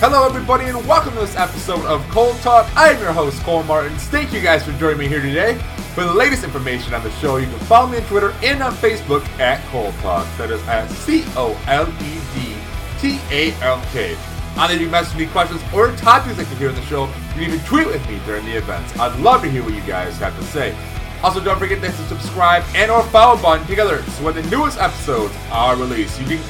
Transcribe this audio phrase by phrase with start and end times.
[0.00, 2.70] Hello, everybody, and welcome to this episode of Cold Talk.
[2.76, 4.04] I am your host, Cole Martins.
[4.08, 5.54] Thank you guys for joining me here today.
[5.94, 8.74] For the latest information on the show, you can follow me on Twitter and on
[8.74, 10.26] Facebook at Cold Talk.
[10.36, 12.54] That is at C O L E D
[12.98, 14.18] T A L K.
[14.56, 17.06] On there, you message me questions or topics that you hear on the show.
[17.06, 18.96] You can even tweet with me during the events.
[18.98, 20.76] I'd love to hear what you guys have to say.
[21.24, 24.42] Also, don't forget to hit the subscribe and or follow button together so when the
[24.44, 26.40] newest episodes are released, you can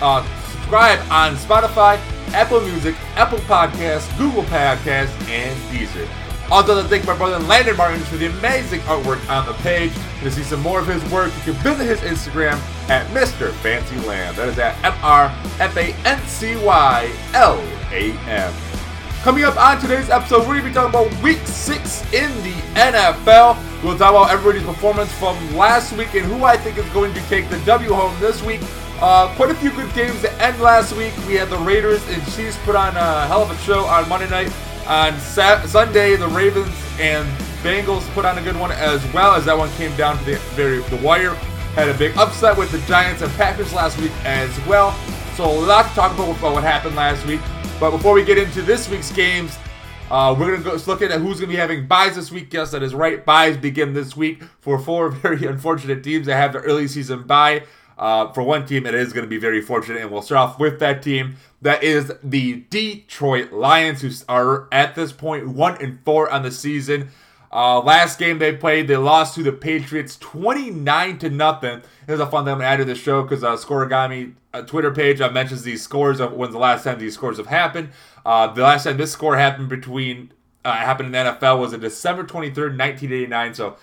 [0.00, 1.98] uh, subscribe on Spotify,
[2.32, 6.08] Apple Music, Apple Podcasts, Google Podcasts, and Deezer.
[6.52, 9.90] Also, to thank my brother Landon Martins for the amazing artwork on the page.
[9.96, 13.52] And to see some more of his work, you can visit his Instagram at Mr.
[13.54, 14.36] Fancy Lamb.
[14.36, 17.58] That is at M R F A N C Y L
[17.90, 18.52] A M.
[19.22, 22.52] Coming up on today's episode, we're going to be talking about week six in the
[22.74, 23.56] NFL.
[23.82, 27.20] We'll talk about everybody's performance from last week and who I think is going to
[27.28, 28.60] take the W home this week.
[29.00, 31.14] Uh, quite a few good games to end last week.
[31.26, 34.28] We had the Raiders and Chiefs put on a hell of a show on Monday
[34.28, 34.52] night.
[34.86, 37.26] On Sat- Sunday, the Ravens and
[37.62, 40.36] Bengals put on a good one as well as that one came down to the
[40.54, 41.34] very the wire.
[41.74, 44.92] Had a big upset with the Giants and Packers last week as well.
[45.36, 47.40] So a lot to talk about about what happened last week.
[47.80, 49.56] But before we get into this week's games,
[50.10, 52.52] uh, we're gonna go look at who's gonna be having buys this week.
[52.52, 53.24] Yes, that is right.
[53.24, 57.62] Buys begin this week for four very unfortunate teams that have the early season buy.
[57.98, 60.58] Uh, for one team, it is going to be very fortunate, and we'll start off
[60.58, 61.36] with that team.
[61.60, 66.50] That is the Detroit Lions, who are at this point one and four on the
[66.50, 67.10] season.
[67.52, 71.82] Uh, last game they played, they lost to the Patriots 29 to nothing.
[72.06, 74.90] It was a fun thing to add to the show because uh, Scorigami uh, Twitter
[74.90, 77.90] page uh, mentions these scores of when's the last time these scores have happened.
[78.24, 80.32] Uh, the last time this score happened between
[80.64, 83.54] uh, happened in the NFL was in December 23rd, 1989.
[83.54, 83.76] So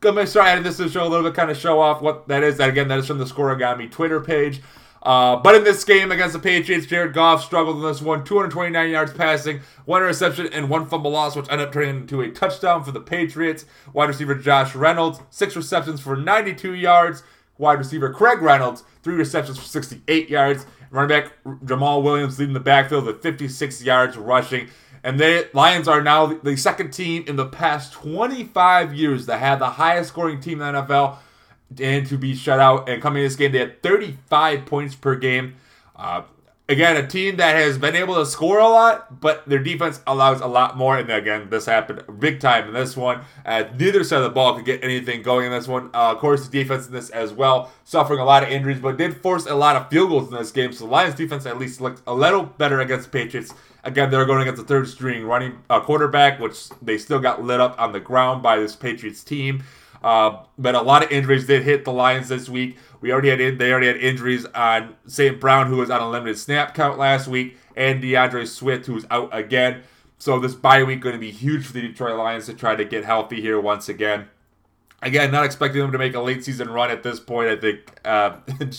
[0.00, 2.28] gonna start adding this to the show a little bit, kind of show off what
[2.28, 2.56] that is.
[2.58, 4.60] That again, that is from the Scorigami Twitter page.
[5.02, 8.24] Uh, but in this game against the Patriots, Jared Goff struggled in this one.
[8.24, 12.30] 229 yards passing, one interception, and one fumble loss, which ended up turning into a
[12.30, 13.64] touchdown for the Patriots.
[13.92, 17.22] Wide receiver Josh Reynolds, six receptions for 92 yards.
[17.58, 20.66] Wide receiver Craig Reynolds, three receptions for 68 yards.
[20.90, 21.32] Running back
[21.64, 24.68] Jamaal Williams leading the backfield with 56 yards rushing.
[25.02, 29.58] And the Lions are now the second team in the past 25 years that had
[29.58, 31.18] the highest scoring team in the NFL
[31.80, 32.88] and to be shut out.
[32.88, 35.56] And coming to this game, they had 35 points per game.
[35.94, 36.22] Uh,
[36.68, 40.40] again, a team that has been able to score a lot, but their defense allows
[40.40, 40.98] a lot more.
[40.98, 43.22] And again, this happened big time in this one.
[43.46, 45.86] Neither side of the ball could get anything going in this one.
[45.94, 48.96] Uh, of course, the defense in this as well, suffering a lot of injuries, but
[48.96, 50.72] did force a lot of field goals in this game.
[50.72, 53.54] So the Lions defense at least looked a little better against the Patriots.
[53.88, 57.58] Again, they're going against the third string running uh, quarterback, which they still got lit
[57.58, 59.64] up on the ground by this Patriots team.
[60.04, 62.76] Uh, but a lot of injuries did hit the Lions this week.
[63.00, 65.40] We already had in, they already had injuries on St.
[65.40, 69.06] Brown, who was on a limited snap count last week, and D'Andre Swift, who was
[69.10, 69.82] out again.
[70.18, 72.84] So this bye week going to be huge for the Detroit Lions to try to
[72.84, 74.28] get healthy here once again.
[75.00, 77.48] Again, not expecting them to make a late season run at this point.
[77.48, 78.36] I think uh,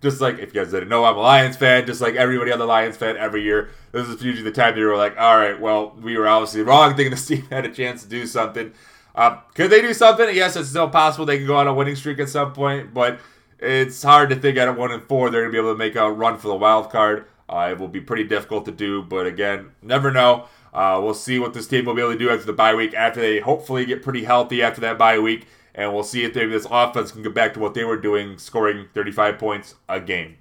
[0.00, 1.86] just like if you guys didn't know, I'm a Lions fan.
[1.86, 4.82] Just like everybody on the Lions fan every year, this is usually the time they
[4.82, 8.02] were like, all right, well, we were obviously wrong thinking the team had a chance
[8.02, 8.72] to do something.
[9.14, 10.34] Uh, could they do something?
[10.34, 13.18] Yes, it's still possible they could go on a winning streak at some point, but
[13.58, 16.10] it's hard to think at one and four they're gonna be able to make a
[16.10, 17.26] run for the wild card.
[17.48, 20.44] Uh, it will be pretty difficult to do, but again, never know.
[20.72, 22.94] Uh, we'll see what this team will be able to do after the bye week.
[22.94, 25.46] After they hopefully get pretty healthy after that bye week,
[25.78, 28.36] and we'll see if maybe this offense can get back to what they were doing,
[28.36, 30.36] scoring 35 points a game.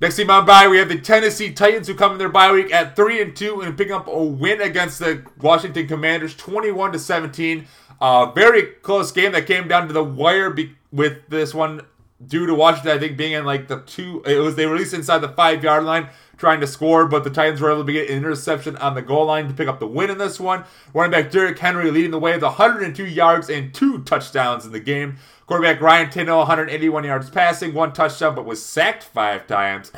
[0.00, 2.72] Next team on bye, we have the Tennessee Titans who come in their bye week
[2.74, 6.98] at three and two and pick up a win against the Washington Commanders, 21 to
[6.98, 7.66] 17.
[8.00, 11.82] A very close game that came down to the wire be- with this one
[12.26, 14.22] due to Washington, I think being in like the two.
[14.24, 17.60] It was they released inside the five yard line trying to score, but the Titans
[17.60, 20.10] were able to get an interception on the goal line to pick up the win
[20.10, 20.64] in this one.
[20.92, 24.80] Running back Derrick Henry leading the way with 102 yards and two touchdowns in the
[24.80, 25.18] game.
[25.46, 29.92] Quarterback Ryan Tannehill, 181 yards passing, one touchdown, but was sacked five times.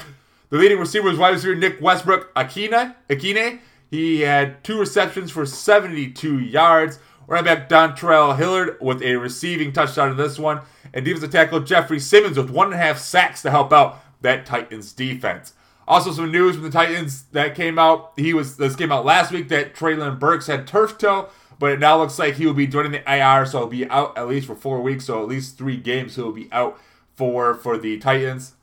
[0.50, 2.94] The leading receiver was wide receiver Nick Westbrook Akina.
[3.08, 3.60] Akine.
[3.90, 6.98] He had two receptions for 72 yards.
[7.26, 10.60] Running back Dontrell Hilliard with a receiving touchdown in this one.
[10.92, 14.46] And defensive tackle Jeffrey Simmons with one and a half sacks to help out that
[14.46, 15.54] Titans defense.
[15.86, 18.12] Also, some news from the Titans that came out.
[18.16, 21.28] He was this came out last week that Treylon Burks had turf toe,
[21.58, 24.16] but it now looks like he will be joining the IR, so he'll be out
[24.16, 26.80] at least for four weeks, so at least three games he'll be out
[27.14, 28.54] for for the Titans.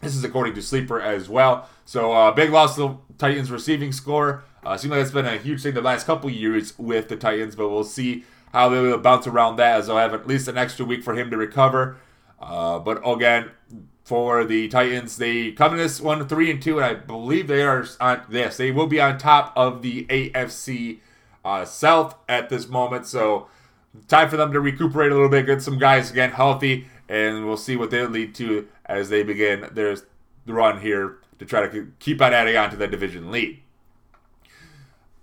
[0.00, 1.68] This is according to Sleeper as well.
[1.84, 4.44] So uh, big loss to the Titans receiving score.
[4.64, 7.56] Uh, seems like it's been a huge thing the last couple years with the Titans,
[7.56, 10.56] but we'll see how they will bounce around that, as they'll have at least an
[10.56, 11.96] extra week for him to recover.
[12.40, 13.50] Uh, but again,
[14.04, 17.62] for the Titans, they come in this one three and two, and I believe they
[17.62, 18.22] are on.
[18.30, 20.98] Yes, they will be on top of the AFC
[21.44, 23.06] uh, South at this moment.
[23.06, 23.48] So
[24.08, 27.56] time for them to recuperate a little bit, get some guys again healthy, and we'll
[27.56, 29.96] see what they lead to as they begin their
[30.46, 33.61] run here to try to keep on adding on to the division lead.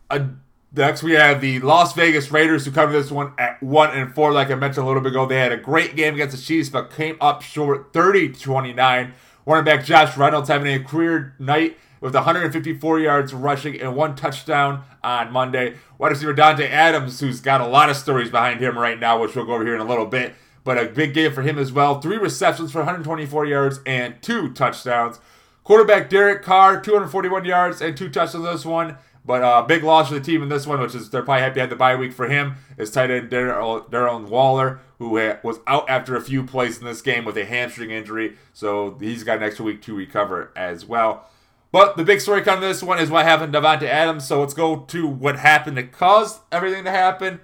[0.10, 0.28] Uh,
[0.76, 4.32] next, we have the Las Vegas Raiders who covered this one at one and four.
[4.32, 6.70] Like I mentioned a little bit ago, they had a great game against the Chiefs,
[6.70, 9.12] but came up short, 30-29.
[9.46, 14.84] Running back Josh Reynolds having a career night with 154 yards rushing and one touchdown
[15.04, 15.76] on Monday.
[15.98, 19.36] Wide receiver Davante Adams, who's got a lot of stories behind him right now, which
[19.36, 20.36] we'll go over here in a little bit.
[20.64, 22.00] But a big game for him as well.
[22.00, 25.20] Three receptions for 124 yards and two touchdowns.
[25.64, 28.98] Quarterback Derek Carr, 241 yards and two touchdowns this one.
[29.30, 31.54] But uh, big loss for the team in this one, which is they're probably happy
[31.54, 35.10] to have the bye week for him, is tight end Darren Waller, who
[35.44, 38.38] was out after a few plays in this game with a hamstring injury.
[38.54, 41.30] So he's got an extra week to recover as well.
[41.72, 44.28] But the big story coming to this one is what happened to Davante Adams.
[44.28, 47.40] So let's go to what happened to cause everything to happen.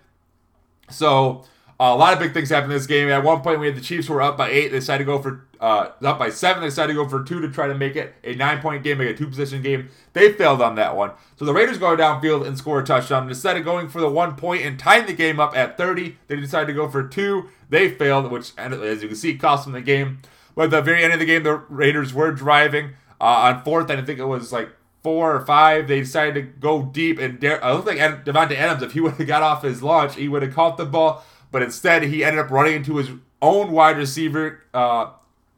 [0.89, 1.45] So
[1.77, 3.09] uh, a lot of big things happened in this game.
[3.09, 4.69] At one point, we had the Chiefs who were up by eight.
[4.69, 6.61] They decided to go for uh, up by seven.
[6.61, 9.09] They decided to go for two to try to make it a nine-point game, make
[9.09, 9.89] a two-position game.
[10.13, 11.11] They failed on that one.
[11.35, 13.27] So the Raiders go downfield and score a touchdown.
[13.27, 16.37] Instead of going for the one point and tying the game up at 30, they
[16.37, 17.49] decided to go for two.
[17.69, 20.19] They failed, which, as you can see, cost them the game.
[20.55, 23.89] But at the very end of the game, the Raiders were driving uh, on fourth,
[23.89, 24.69] and I think it was like
[25.03, 25.87] four or five.
[25.87, 28.81] They decided to go deep, and Dar- I looked like Davante Adams.
[28.81, 31.23] If he would have got off his launch, he would have caught the ball
[31.55, 33.09] but instead he ended up running into his
[33.41, 35.11] own wide receiver, uh,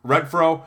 [0.05, 0.61] Renfrow,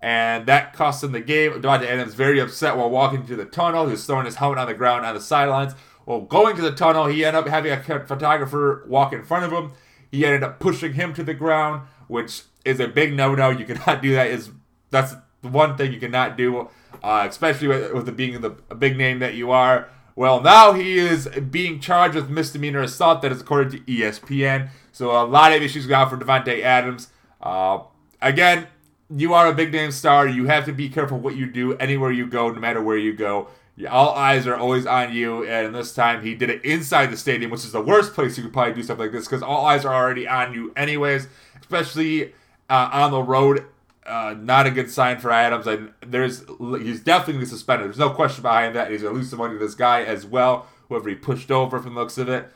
[0.00, 1.52] and that cost him the game.
[1.60, 3.84] Davante Adams very upset while walking to the tunnel.
[3.84, 5.74] He was throwing his helmet on the ground on the sidelines.
[6.06, 9.52] Well, going to the tunnel, he ended up having a photographer walk in front of
[9.52, 9.72] him.
[10.10, 13.50] He ended up pushing him to the ground, which is a big no-no.
[13.50, 14.28] You cannot do that.
[14.28, 14.50] Is
[14.88, 16.70] that's the one thing you cannot do,
[17.02, 19.90] uh, especially with, with being the big name that you are.
[20.16, 23.22] Well, now he is being charged with misdemeanor assault.
[23.22, 24.70] That is according to ESPN.
[24.92, 27.08] So a lot of issues got for Davante Adams.
[27.40, 27.80] Uh,
[28.20, 28.66] again,
[29.14, 30.26] you are a big name star.
[30.26, 33.12] You have to be careful what you do anywhere you go, no matter where you
[33.12, 33.48] go.
[33.88, 37.50] All eyes are always on you, and this time he did it inside the stadium,
[37.50, 39.86] which is the worst place you could probably do stuff like this because all eyes
[39.86, 41.28] are already on you, anyways.
[41.60, 42.34] Especially
[42.68, 43.64] uh, on the road
[44.06, 45.66] uh, not a good sign for Adams.
[45.66, 47.88] And there's he's definitely suspended.
[47.88, 48.90] There's no question behind that.
[48.90, 51.94] He's gonna lose some money to this guy as well, whoever he pushed over from
[51.94, 52.48] the looks of it.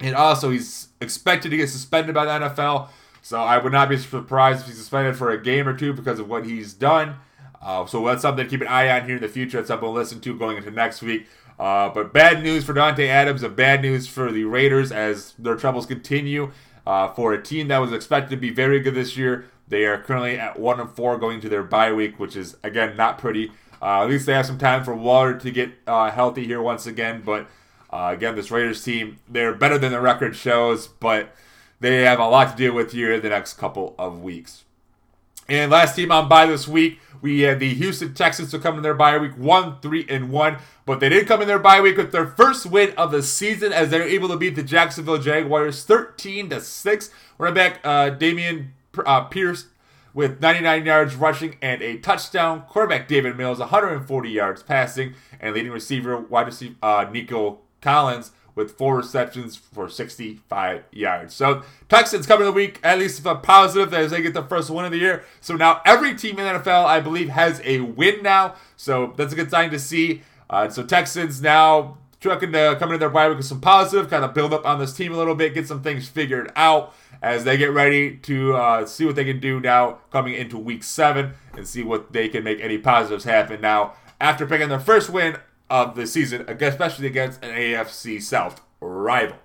[0.00, 2.88] And also, he's expected to get suspended by the NFL.
[3.22, 6.20] So I would not be surprised if he's suspended for a game or two because
[6.20, 7.16] of what he's done.
[7.60, 9.56] Uh, so that's something to keep an eye on here in the future.
[9.56, 11.26] That's something to listen to going into next week.
[11.58, 15.56] Uh, but bad news for Dante Adams and bad news for the Raiders as their
[15.56, 16.52] troubles continue.
[16.86, 19.98] Uh, for a team that was expected to be very good this year, they are
[19.98, 23.52] currently at one and four going to their bye week, which is again not pretty.
[23.82, 26.86] Uh, at least they have some time for Waller to get uh, healthy here once
[26.86, 27.22] again.
[27.24, 27.46] But
[27.90, 31.34] uh, again, this Raiders team they're better than the record shows, but
[31.80, 34.64] they have a lot to deal with here in the next couple of weeks.
[35.48, 38.82] And last team on bye this week, we had the Houston Texans to come in
[38.82, 40.58] their bye week one, three, and one.
[40.84, 43.72] But they did come in their bye week with their first win of the season
[43.72, 47.10] as they're able to beat the Jacksonville Jaguars 13 to 6.
[47.38, 48.68] Running back uh, Dameon
[49.06, 49.66] uh, Pierce
[50.14, 52.62] with 99 yards rushing and a touchdown.
[52.68, 58.78] Quarterback Davis Mills 140 yards passing, and leading receiver wide receiver uh, Nico Collins with
[58.78, 61.34] four receptions for 65 yards.
[61.34, 64.86] So Texans coming the week, at least if positive as they get the first win
[64.86, 65.24] of the year.
[65.42, 68.54] So now every team in the NFL, I believe, has a win now.
[68.76, 70.22] So that's a good sign to see.
[70.48, 74.24] Uh, so Texans now trucking to come into their bye week with some positive, kind
[74.24, 77.44] of build up on this team a little bit, get some things figured out as
[77.44, 81.32] they get ready to uh, see what they can do now coming into week seven
[81.56, 85.36] and see what they can make any positives happen now after picking their first win
[85.68, 89.36] of the season, especially against an AFC South rival.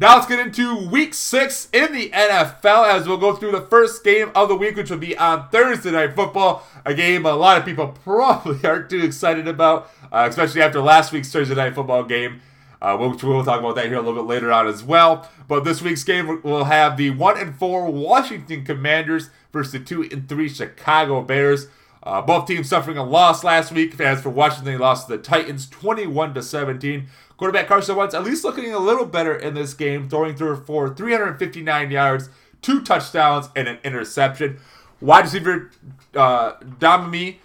[0.00, 4.02] Now let's get into week six in the NFL as we'll go through the first
[4.02, 6.66] game of the week, which will be on Thursday Night Football.
[6.86, 11.12] A game a lot of people probably aren't too excited about, uh, especially after last
[11.12, 12.40] week's Thursday Night Football game
[12.82, 15.28] uh, which we'll talk about that here a little bit later on as well.
[15.48, 20.02] But this week's game will have the one and four Washington Commanders versus the two
[20.10, 21.66] and three Chicago Bears.
[22.02, 24.00] Uh, both teams suffering a loss last week.
[24.00, 27.06] As for Washington, they lost to the Titans 21 to 17.
[27.40, 30.94] Quarterback Carson Wentz at least looking a little better in this game, throwing through for
[30.94, 32.28] 359 yards,
[32.60, 34.60] two touchdowns, and an interception.
[35.00, 35.70] Wide receiver
[36.14, 37.38] uh, Domimi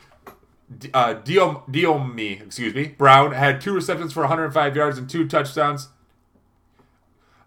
[0.94, 5.88] uh, Dyami, excuse me, Brown had two receptions for 105 yards and two touchdowns.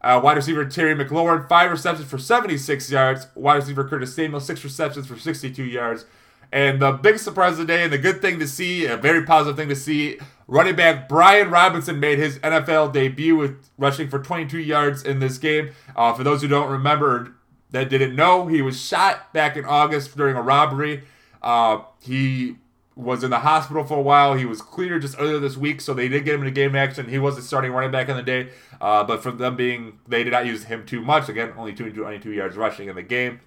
[0.00, 3.26] Uh, wide receiver Terry McLaurin, five receptions for 76 yards.
[3.34, 6.06] Wide receiver Curtis Samuel, six receptions for 62 yards.
[6.50, 9.24] And the big surprise of the day, and the good thing to see, a very
[9.24, 14.18] positive thing to see, running back Brian Robinson made his NFL debut with rushing for
[14.18, 15.70] 22 yards in this game.
[15.94, 17.34] Uh, for those who don't remember,
[17.70, 21.02] that didn't know, he was shot back in August during a robbery.
[21.42, 22.56] Uh, he
[22.96, 24.34] was in the hospital for a while.
[24.34, 27.08] He was cleared just earlier this week, so they did get him into game action.
[27.08, 28.48] He wasn't starting running back in the day,
[28.80, 31.28] uh, but for them being, they did not use him too much.
[31.28, 33.40] Again, only 22 yards rushing in the game.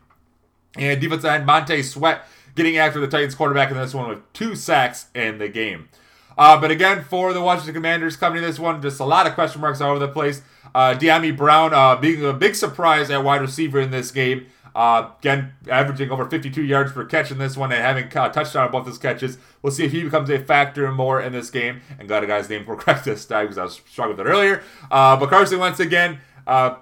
[0.78, 2.24] And defensive end Montez Sweat
[2.56, 5.90] getting after the Titans quarterback in this one with two sacks in the game.
[6.38, 9.34] Uh, but again, for the Washington Commanders coming to this one, just a lot of
[9.34, 10.42] question marks all over the place.
[10.74, 14.48] Uh, Dyami Brown uh, being a big surprise at wide receiver in this game.
[14.74, 18.66] Uh, again, averaging over 52 yards per catch in this one and having a touchdown
[18.66, 19.38] on both his catches.
[19.62, 21.82] We'll see if he becomes a factor more in this game.
[22.00, 24.30] And got a guy's name for correct this time because I was struggling with it
[24.30, 24.64] earlier.
[24.90, 26.76] Uh, but Carson once again, uh,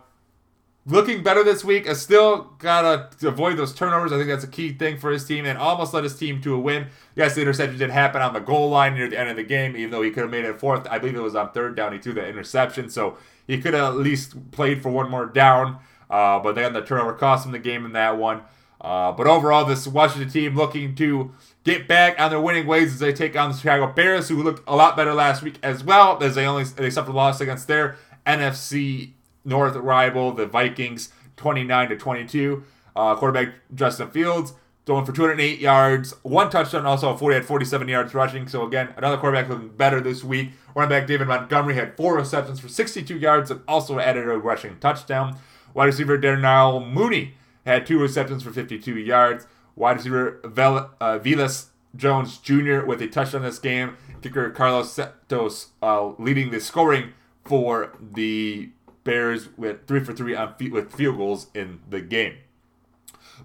[0.85, 1.87] looking better this week.
[1.87, 4.11] I still gotta avoid those turnovers.
[4.11, 6.55] I think that's a key thing for his team, and almost led his team to
[6.55, 6.87] a win.
[7.15, 9.75] Yes, the interception did happen on the goal line near the end of the game,
[9.75, 10.87] even though he could have made it fourth.
[10.89, 11.93] I believe it was on third down.
[11.93, 13.17] He threw the interception, so
[13.47, 15.79] he could have at least played for one more down.
[16.09, 18.41] Uh, but then the turnover cost him the game in that one.
[18.81, 21.31] Uh, but overall, this Washington team looking to
[21.65, 24.67] get back on their winning ways as they take on the Chicago Bears, who looked
[24.67, 27.67] a lot better last week as well, as they only they suffered a loss against
[27.67, 29.11] their NFC
[29.45, 32.63] North rival, the Vikings, 29 to 22.
[32.95, 34.53] Uh, quarterback Justin Fields
[34.89, 38.47] throwing for 208 yards, one touchdown, also 40 had 47 yards rushing.
[38.47, 40.49] So again, another quarterback looking better this week.
[40.73, 44.79] Running back David Montgomery had four receptions for 62 yards and also added a rushing
[44.79, 45.37] touchdown.
[45.75, 47.35] Wide receiver Darnell Mooney
[47.67, 49.45] had two receptions for 52 yards.
[49.75, 52.79] Wide receiver Vel- uh, Velus Jones Jr.
[52.83, 53.95] with a touchdown this game.
[54.23, 57.13] Kicker Carlos Santos uh, leading the scoring
[57.45, 58.69] for the
[59.09, 62.35] Bears with three for three on feet with field goals in the game.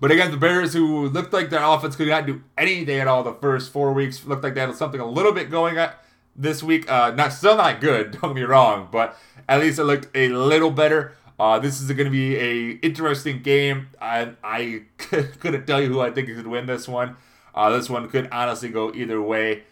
[0.00, 3.23] But again, the Bears, who looked like their offense could not do anything at all
[3.23, 6.04] the first four weeks, looked like they had something a little bit going at
[6.37, 6.90] this week.
[6.90, 9.16] Uh, not still not good, don't get me wrong, but
[9.49, 11.14] at least it looked a little better.
[11.38, 13.88] Uh, this is going to be a interesting game.
[14.00, 17.16] I, I couldn't tell you who I think could win this one.
[17.54, 19.62] Uh, this one could honestly go either way.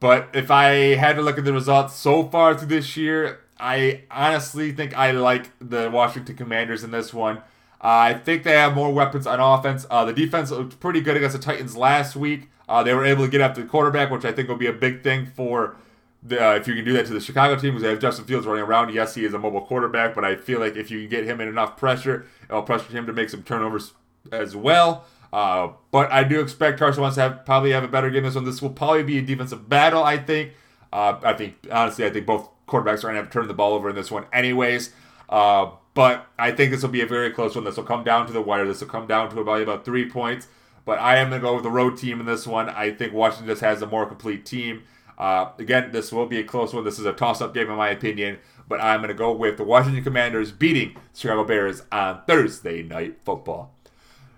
[0.00, 4.02] But if I had to look at the results so far through this year, I
[4.10, 7.38] honestly think I like the Washington Commanders in this one.
[7.80, 9.86] Uh, I think they have more weapons on offense.
[9.88, 12.50] Uh, the defense looked pretty good against the Titans last week.
[12.68, 14.72] Uh, they were able to get after the quarterback, which I think will be a
[14.72, 15.76] big thing for
[16.24, 18.24] the, uh, if you can do that to the Chicago team because they have Justin
[18.24, 18.92] Fields running around.
[18.92, 21.40] Yes, he is a mobile quarterback, but I feel like if you can get him
[21.40, 23.92] in enough pressure, it'll pressure him to make some turnovers
[24.32, 25.04] as well.
[25.32, 28.34] Uh, but I do expect Carson wants to have probably have a better game this
[28.34, 28.44] one.
[28.44, 30.02] This will probably be a defensive battle.
[30.02, 30.52] I think.
[30.92, 33.54] Uh, I think honestly, I think both quarterbacks are going to have to turn the
[33.54, 34.92] ball over in this one, anyways.
[35.28, 37.64] Uh, but I think this will be a very close one.
[37.64, 38.66] This will come down to the wire.
[38.66, 40.48] This will come down to about, about three points.
[40.84, 42.68] But I am going to go with the road team in this one.
[42.68, 44.82] I think Washington just has a more complete team.
[45.18, 46.84] Uh, again, this will be a close one.
[46.84, 48.38] This is a toss-up game in my opinion.
[48.68, 53.18] But I'm going to go with the Washington Commanders beating Chicago Bears on Thursday Night
[53.24, 53.74] Football.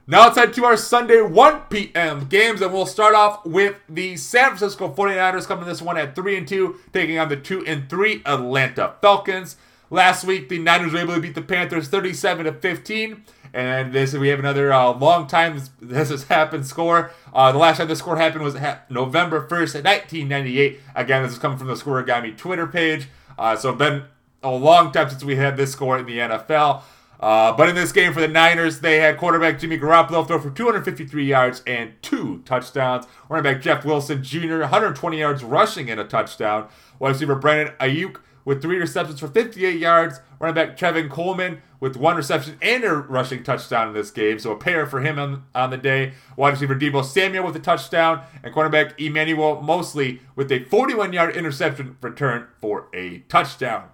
[0.07, 2.27] Now let's head to our Sunday 1 p.m.
[2.29, 6.37] games, and we'll start off with the San Francisco 49ers coming this one at 3
[6.37, 9.57] and 2, taking on the 2 and 3 Atlanta Falcons.
[9.89, 13.25] Last week, the Niners were able to beat the Panthers 37 to 15.
[13.55, 17.11] And this we have another uh, long time this has happened score.
[17.33, 18.57] Uh, the last time this score happened was
[18.91, 20.81] November 1st, 1998.
[20.95, 23.09] Again, this is coming from the Scorigami Twitter page.
[23.39, 24.05] Uh, so it's been
[24.43, 26.83] a long time since we had this score in the NFL.
[27.21, 30.51] Uh, but in this game for the Niners, they had quarterback Jimmy Garoppolo throw for
[30.51, 33.07] 253 yards and two touchdowns.
[33.29, 34.59] Running back Jeff Wilson Jr.
[34.59, 36.69] 120 yards rushing and a touchdown.
[36.99, 40.21] Wide receiver Brandon Aiyuk with three receptions for 58 yards.
[40.39, 44.39] Running back Tevin Coleman with one reception and a rushing touchdown in this game.
[44.39, 46.13] So a pair for him on, on the day.
[46.37, 48.23] Wide receiver Deebo Samuel with a touchdown.
[48.43, 53.89] And cornerback Emmanuel Moseley with a 41 yard interception return for a touchdown.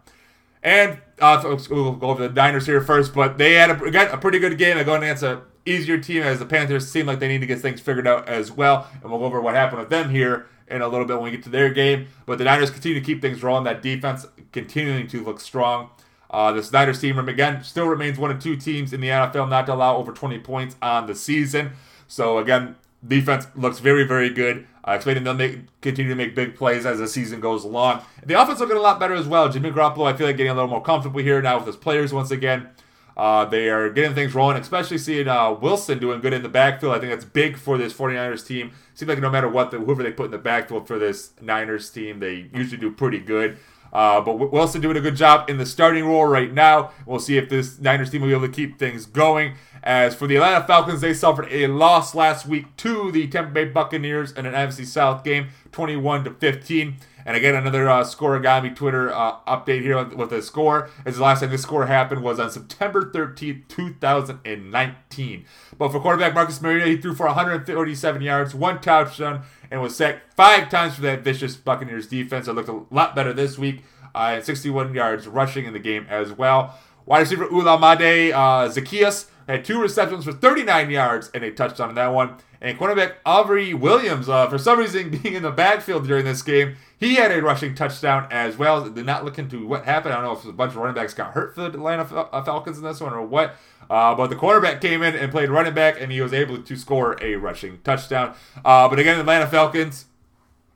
[0.62, 4.19] And uh, we'll go over the Niners here first, but they had a, got a
[4.19, 4.77] pretty good game.
[4.77, 7.61] They're going against an easier team as the Panthers seem like they need to get
[7.61, 8.89] things figured out as well.
[9.03, 11.31] And we'll go over what happened with them here in a little bit when we
[11.31, 12.09] get to their game.
[12.27, 13.65] But the Niners continue to keep things rolling.
[13.65, 15.91] That defense continuing to look strong.
[16.31, 19.67] Uh, this Niners team, again, still remains one of two teams in the NFL not
[19.67, 21.73] to allow over 20 points on the season.
[22.07, 24.66] So, again, defense looks very, very good.
[24.87, 28.02] Uh, expecting they'll make, continue to make big plays as the season goes along.
[28.25, 29.49] The offense looking a lot better as well.
[29.49, 32.12] Jimmy Garoppolo, I feel like getting a little more comfortable here now with his players
[32.12, 32.71] once again.
[33.16, 36.95] Uh, they are getting things rolling, especially seeing uh, Wilson doing good in the backfield.
[36.95, 38.73] I think that's big for this 49ers team.
[38.95, 42.21] Seems like no matter what, whoever they put in the backfield for this Niners team,
[42.21, 43.59] they usually do pretty good.
[43.93, 46.93] Uh, but Wilson doing a good job in the starting role right now.
[47.07, 49.55] We'll see if this Niners team will be able to keep things going.
[49.83, 53.65] As for the Atlanta Falcons, they suffered a loss last week to the Tampa Bay
[53.65, 56.97] Buccaneers in an NFC South game, 21 to 15.
[57.25, 60.91] And again, another uh, Scorigami Twitter uh, update here with the score.
[61.05, 65.45] As the last time this score happened was on September 13th, 2019.
[65.79, 70.35] But for quarterback Marcus Mariota, he threw for 137 yards, one touchdown, and was sacked
[70.35, 72.49] five times for that vicious Buccaneers defense.
[72.49, 73.83] It looked a lot better this week,
[74.15, 76.79] uh, and 61 yards rushing in the game as well.
[77.07, 81.95] Wide receiver Olamide uh, Zaccheaus had two receptions for 39 yards and a touchdown in
[81.97, 82.37] that one.
[82.61, 86.77] And quarterback Avery Williams, uh, for some reason being in the backfield during this game,
[87.00, 88.88] he had a rushing touchdown as well.
[88.88, 90.12] Did not look into what happened.
[90.12, 92.45] I don't know if a bunch of running backs got hurt for the Atlanta uh,
[92.45, 93.57] Falcons in this one or what.
[93.88, 96.76] Uh, but the quarterback came in and played running back, and he was able to
[96.76, 98.35] score a rushing touchdown.
[98.64, 100.04] Uh, but again, the Atlanta Falcons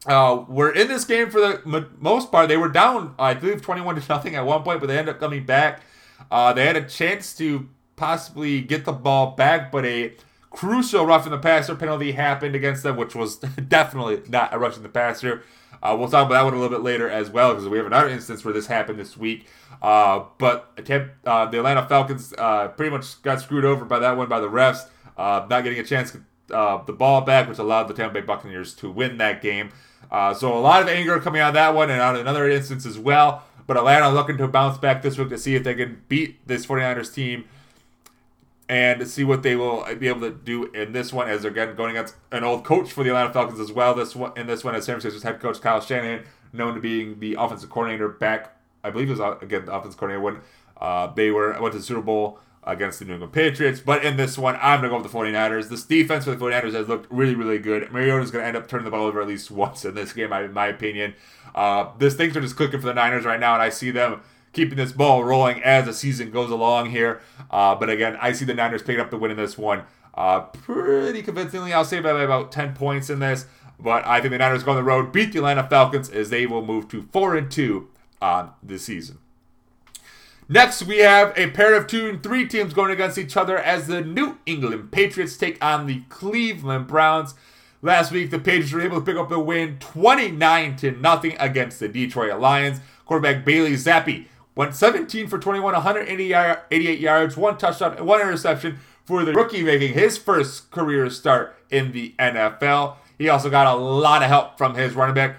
[0.07, 2.49] uh, were in this game for the m- most part.
[2.49, 5.21] They were down, I believe, 21 to nothing at one point, but they ended up
[5.21, 5.83] coming back.
[6.31, 10.15] Uh, they had a chance to possibly get the ball back, but a
[10.51, 13.37] crucial roughing the passer penalty happened against them, which was
[13.69, 15.43] definitely not a rushing the passer.
[15.85, 17.87] Uh, we'll talk about that one a little bit later as well because we have
[17.87, 19.47] another instance where this happened this week.
[19.83, 20.73] Uh, but
[21.27, 24.49] uh, the Atlanta Falcons uh, pretty much got screwed over by that one by the
[24.49, 24.89] refs,
[25.19, 28.21] uh, not getting a chance to uh, the ball back, which allowed the Tampa Bay
[28.23, 29.71] Buccaneers to win that game.
[30.11, 32.87] so a lot of anger coming out of that one and out of another instance
[32.87, 33.45] as well.
[33.67, 36.67] But Atlanta looking to bounce back this week to see if they can beat this
[36.67, 37.45] 49ers team
[38.69, 41.91] and see what they will be able to do in this one as they're going
[41.91, 43.95] against an old coach for the Atlanta Falcons as well.
[43.95, 47.21] This one in this one as San Francisco's head coach Kyle Shanahan, known to being
[47.21, 50.41] the offensive coordinator back, I believe it was uh, again the offensive coordinator when
[50.81, 53.81] uh, they were went to the Super Bowl against the New England Patriots.
[53.81, 55.69] But in this one, I'm going to go with the 49ers.
[55.69, 57.93] This defense for the 49ers has looked really, really good.
[57.93, 60.13] Mariota is going to end up turning the ball over at least once in this
[60.13, 61.15] game, in my opinion.
[61.55, 64.23] Uh, this things are just clicking for the Niners right now, and I see them
[64.55, 67.21] keeping this ball rolling as the season goes along here.
[67.51, 69.85] Uh, but again, I see the Niners picking up the win in this one
[70.15, 71.73] uh, pretty convincingly.
[71.73, 73.47] I'll say by about 10 points in this.
[73.79, 76.47] But I think the Niners go on the road, beat the Atlanta Falcons as they
[76.47, 77.89] will move to 4 and 2
[78.23, 79.19] on the season.
[80.49, 83.87] Next, we have a pair of two and three teams going against each other as
[83.87, 87.35] the New England Patriots take on the Cleveland Browns.
[87.81, 91.81] Last week, the Patriots were able to pick up the win 29 to nothing against
[91.81, 92.81] the Detroit Lions.
[93.07, 99.25] Quarterback Bailey Zappe Went 17 for 21, 188 yards, one touchdown, and one interception for
[99.25, 102.97] the rookie making his first career start in the NFL.
[103.19, 105.37] He also got a lot of help from his running back,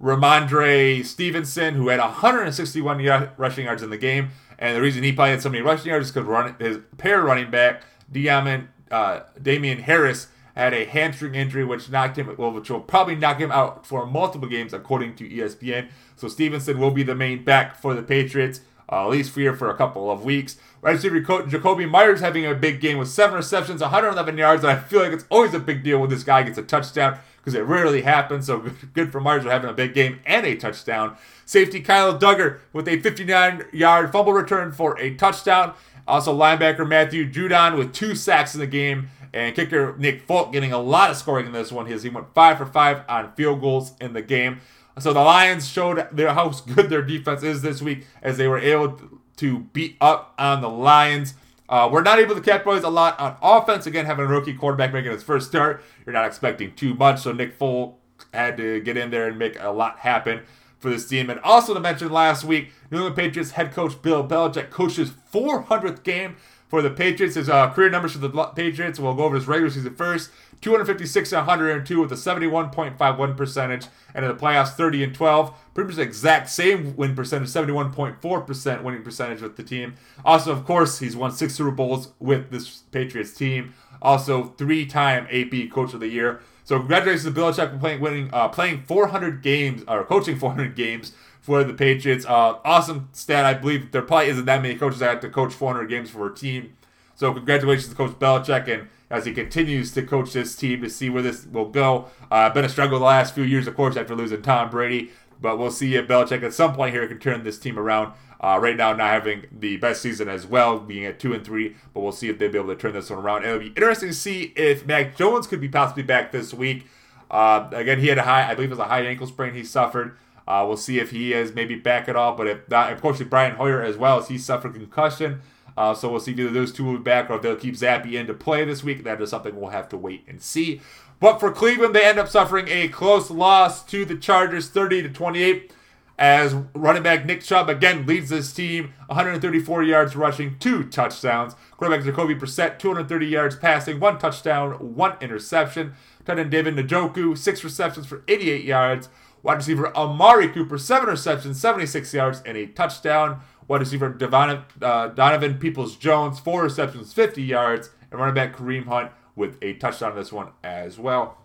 [0.00, 4.30] Rhamondre Stevenson, who had 161 y- rushing yards in the game.
[4.58, 7.50] And the reason he probably had so many rushing yards is because his pair running
[7.50, 10.28] back, Diamond, uh, Damien Harris,
[10.58, 14.04] had a hamstring injury, which knocked him, well, which will probably knock him out for
[14.04, 15.88] multiple games, according to ESPN.
[16.16, 19.70] So Stevenson will be the main back for the Patriots, uh, at least here for
[19.70, 20.56] a couple of weeks.
[20.82, 24.76] Right receiver Jakobi Meyers having a big game with seven receptions, 111 yards, and I
[24.80, 27.62] feel like it's always a big deal when this guy gets a touchdown because it
[27.62, 28.46] rarely happens.
[28.46, 28.58] So
[28.94, 31.16] good for Meyers for having a big game and a touchdown.
[31.44, 35.74] Safety Kyle Dugger with a 59-yard fumble return for a touchdown.
[36.08, 39.10] Also linebacker Matthew Judon with two sacks in the game.
[39.32, 41.86] And kicker Nick Folk getting a lot of scoring in this one.
[41.86, 44.60] He went five for five on field goals in the game.
[44.98, 48.58] So the Lions showed their how good their defense is this week as they were
[48.58, 49.00] able
[49.36, 51.34] to beat up on the Lions.
[51.68, 53.86] Uh, we're not able to capitalize a lot on offense.
[53.86, 57.20] Again, having a rookie quarterback making his first start, you're not expecting too much.
[57.20, 57.98] So Nick Folk
[58.32, 60.40] had to get in there and make a lot happen
[60.78, 61.28] for this team.
[61.28, 65.10] And also to mention last week, New England Patriots head coach Bill Belichick coached his
[65.10, 66.36] 400th game
[66.68, 67.34] for the Patriots.
[67.34, 69.00] His uh, career numbers for the Patriots.
[69.00, 70.30] We'll go over his regular season first.
[70.60, 75.54] 256 and 102 with a 71.51 percentage, and in the playoffs 30 and 12.
[75.72, 79.94] Pretty much the exact same win percentage, 71.4% winning percentage with the team.
[80.24, 83.74] Also, of course, he's won six Super Bowls with this Patriots team.
[84.02, 86.40] Also, three-time AP Coach of the Year.
[86.64, 90.76] So congratulations to Bill Belichick for playing, winning, uh, playing 400 games or coaching 400
[90.76, 91.12] games
[91.48, 92.26] for the Patriots.
[92.26, 93.46] Uh, awesome stat.
[93.46, 96.30] I believe there probably isn't that many coaches that have to coach 400 games for
[96.30, 96.76] a team.
[97.14, 101.08] So congratulations to Coach Belichick and as he continues to coach this team to see
[101.08, 102.08] where this will go.
[102.30, 105.10] Uh, been a struggle the last few years, of course, after losing Tom Brady.
[105.40, 108.12] But we'll see if Belichick at some point here can turn this team around.
[108.40, 111.76] Uh, right now, not having the best season as well, being at two and three.
[111.94, 113.44] But we'll see if they'll be able to turn this one around.
[113.44, 116.86] It'll be interesting to see if Mac Jones could be possibly back this week.
[117.30, 119.64] Uh, again, he had a high, I believe it was a high ankle sprain he
[119.64, 120.18] suffered.
[120.48, 122.34] Uh, we'll see if he is maybe back at all.
[122.34, 125.42] But if not, course, Brian Hoyer as well as he suffered concussion.
[125.76, 128.10] Uh, so we'll see either those two will be back or if they'll keep Zappe
[128.10, 129.04] into play this week.
[129.04, 130.80] That is something we'll have to wait and see.
[131.20, 135.08] But for Cleveland, they end up suffering a close loss to the Chargers, 30 to
[135.10, 135.72] 28.
[136.18, 141.54] as running back Nick Chubb again leads this team 134 yards rushing, two touchdowns.
[141.76, 145.92] Quarterback Jacoby Brissett 230 yards passing, one touchdown, one interception.
[146.24, 149.08] Tight end David Njoku six receptions for 88 yards.
[149.48, 153.40] Wide receiver Amari Cooper seven receptions, 76 yards, and a touchdown.
[153.66, 158.84] Wide receiver Devon, uh, Donovan Peoples Jones four receptions, 50 yards, and running back Kareem
[158.84, 161.38] Hunt with a touchdown this one as well.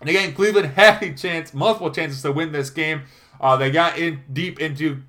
[0.00, 3.04] And again, Cleveland had a chance, multiple chances to win this game.
[3.40, 5.00] Uh, they got in deep into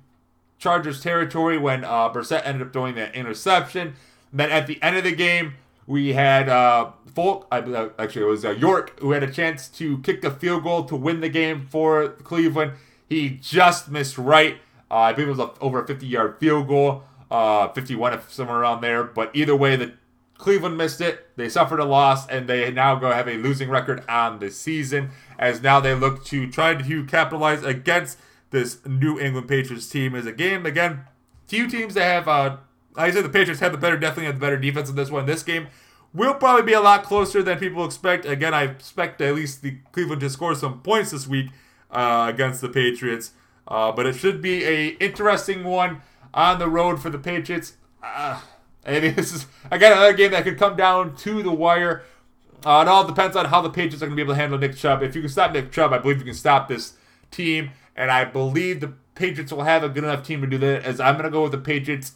[0.58, 3.88] Chargers territory when uh, Brissett ended up throwing that interception.
[4.30, 7.58] And then at the end of the game, we had uh, Folk, I,
[7.98, 10.96] actually it was uh, York, who had a chance to kick a field goal to
[10.96, 12.72] win the game for Cleveland.
[13.06, 14.56] He just missed right.
[14.90, 18.60] Uh, I believe it was a, over a 50 yard field goal, uh, 51 somewhere
[18.60, 19.04] around there.
[19.04, 19.92] But either way, the
[20.38, 21.36] Cleveland missed it.
[21.36, 25.10] They suffered a loss, and they now go have a losing record on the season.
[25.38, 28.18] As now they look to try to capitalize against
[28.50, 30.14] this New England Patriots team.
[30.14, 31.04] Is a game again.
[31.46, 32.56] Two teams that have, uh,
[32.96, 35.10] like I said, the Patriots have the better, definitely have the better defense in this
[35.10, 35.26] one.
[35.26, 35.68] This game
[36.14, 38.26] will probably be a lot closer than people expect.
[38.26, 41.48] Again, I expect at least the Cleveland to score some points this week
[41.90, 43.32] uh, against the Patriots.
[43.66, 46.02] Uh, but it should be a interesting one
[46.34, 47.74] on the road for the Patriots.
[48.02, 48.40] Uh,
[48.84, 52.02] and this is again another game that could come down to the wire.
[52.64, 54.58] Uh, it all depends on how the Patriots are going to be able to handle
[54.58, 55.02] Nick Chubb.
[55.02, 56.94] If you can stop Nick Chubb, I believe you can stop this
[57.32, 60.84] team, and I believe the Patriots will have a good enough team to do that.
[60.84, 62.12] As I'm going to go with the Patriots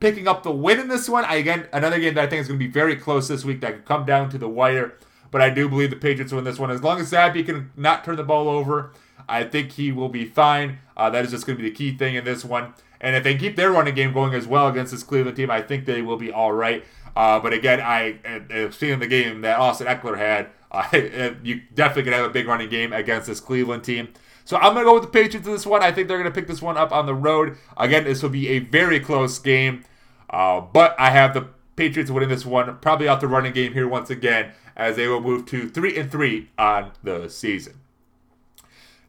[0.00, 1.24] picking up the win in this one.
[1.24, 3.60] I, again, another game that I think is going to be very close this week
[3.60, 4.94] that could come down to the wire.
[5.30, 6.70] But I do believe the Patriots win this one.
[6.70, 8.92] As long as Zappe can not turn the ball over,
[9.28, 10.78] I think he will be fine.
[10.96, 12.74] Uh, that is just going to be the key thing in this one.
[13.00, 15.60] And if they keep their running game going as well against this Cleveland team, I
[15.62, 16.84] think they will be all right.
[17.14, 22.04] Uh, but again, I uh, seeing the game that Austin Ekeler had, uh, you definitely
[22.04, 24.08] could have a big running game against this Cleveland team.
[24.46, 25.82] So I'm going to go with the Patriots in this one.
[25.82, 27.58] I think they're going to pick this one up on the road.
[27.76, 29.84] Again, this will be a very close game.
[30.30, 33.88] Uh, but I have the Patriots winning this one, probably out the running game here
[33.88, 37.80] once again, as they will move to 3 and 3 on the season.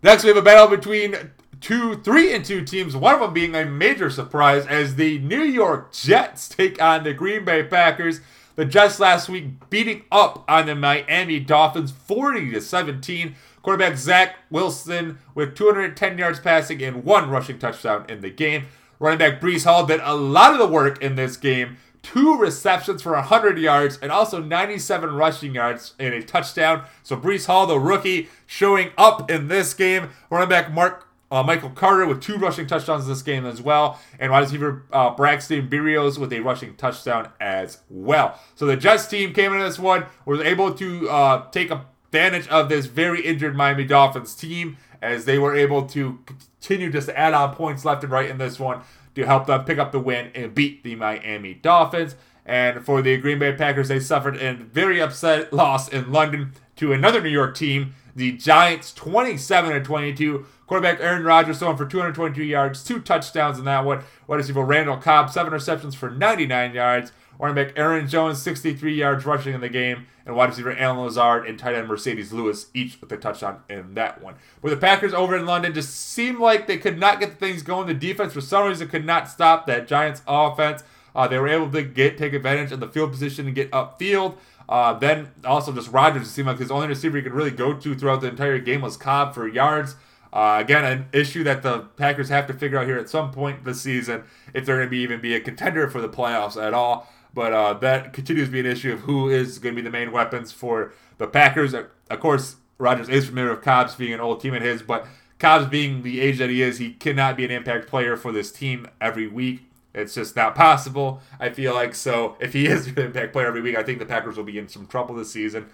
[0.02, 1.16] Next, we have a battle between
[1.62, 2.96] two, three and two teams.
[2.96, 7.14] One of them being a major surprise as the New York Jets take on the
[7.14, 8.22] Green Bay Packers.
[8.56, 13.36] The Jets last week beating up on the Miami Dolphins 40 to 17.
[13.68, 18.68] Quarterback Zach Wilson with 210 yards passing and one rushing touchdown in the game.
[18.98, 21.76] Running back Breece Hall did a lot of the work in this game.
[22.02, 26.86] Two receptions for 100 yards and also 97 rushing yards and a touchdown.
[27.04, 30.12] So Breece Hall, the rookie, showing up in this game.
[30.30, 34.00] Running back Mark uh, Michael Carter with two rushing touchdowns in this game as well,
[34.18, 38.40] and wide receiver uh, Braxton Berrios with a rushing touchdown as well.
[38.56, 41.70] So the Jets team came into this one, was able to uh, take
[42.08, 47.08] advantage of this very injured Miami Dolphins team as they were able to continue just
[47.08, 48.82] to add on points left and right in this one
[49.16, 52.16] to help them pick up the win and beat the Miami Dolphins.
[52.46, 56.94] And for the Green Bay Packers, they suffered a very upset loss in London to
[56.94, 60.46] another New York team, the Giants, 27 22.
[60.66, 64.04] Quarterback Aaron Rodgers throwing for 222 yards, two touchdowns in that one.
[64.28, 67.12] Wide receiver Randall Cobb, seven receptions for 99 yards.
[67.40, 70.08] Running back Aaron Jones, 63 yards rushing in the game.
[70.26, 73.94] And wide receiver Allen Lazard and tight end Marcedes Lewis, each with a touchdown in
[73.94, 74.36] that one.
[74.62, 77.88] But the Packers over in London just seemed like they could not get things going.
[77.88, 80.84] The defense, for some reason, could not stop that Giants offense.
[81.16, 84.38] Uh, they were able to get take advantage of the field position and get upfield.
[84.70, 87.74] Uh, then also just Rodgers, it seemed like his only receiver he could really go
[87.74, 89.96] to throughout the entire game was Cobb for yards.
[90.34, 93.64] Uh, again, an issue that the Packers have to figure out here at some point
[93.64, 94.24] this season
[94.54, 97.08] if they're going to be even be a contender for the playoffs at all.
[97.34, 99.92] But uh, that continues to be an issue of who is going to be the
[99.92, 101.74] main weapons for the Packers.
[101.74, 105.08] Of course, Rodgers is familiar with Cobbs being an old teammate of his, but
[105.40, 108.52] Cobbs being the age that he is, he cannot be an impact player for this
[108.52, 109.64] team every week.
[109.94, 111.96] It's just not possible, I feel like.
[111.96, 114.58] So if he is an impact player every week, I think the Packers will be
[114.58, 115.68] in some trouble this season.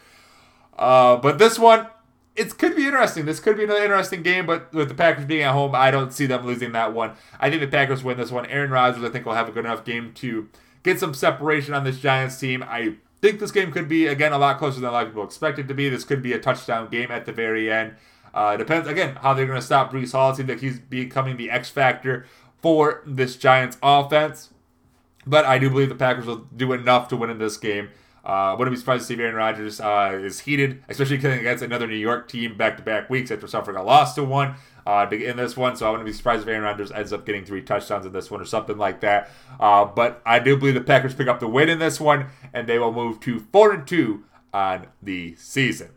[0.78, 1.88] Uh, but this one,
[2.36, 3.26] it could be interesting.
[3.26, 6.12] This could be another interesting game, but with the Packers being at home, I don't
[6.12, 7.13] see them losing that one.
[7.39, 8.46] I think the Packers win this one.
[8.48, 10.50] Aaron Rodgers, I think, will have a good enough game to
[10.84, 12.63] get some separation on this Giants team.
[12.63, 15.24] I think this game could be, again, a lot closer than a lot of people
[15.24, 15.89] expect it to be.
[15.89, 17.96] This could be a touchdown game at the very end.
[18.34, 20.32] Uh, depends, again, how they're going to stop Breece Hall.
[20.32, 22.26] It seems like he's becoming the X factor
[22.62, 24.50] for this Giants offense.
[25.26, 27.89] But I do believe the Packers will do enough to win in this game.
[28.26, 31.96] Uh, wouldn't be surprised to see Aaron Rodgers uh, is heated, especially against another New
[31.96, 35.56] York team back to back weeks after suffering a loss to one uh, in this
[35.56, 35.76] one.
[35.76, 38.30] So I wouldn't be surprised if Aaron Rodgers ends up getting three touchdowns in this
[38.30, 39.30] one or something like that.
[39.60, 42.67] Uh, but I do believe the Packers pick up the win in this one, and
[42.67, 45.89] they will move to four and two on the season.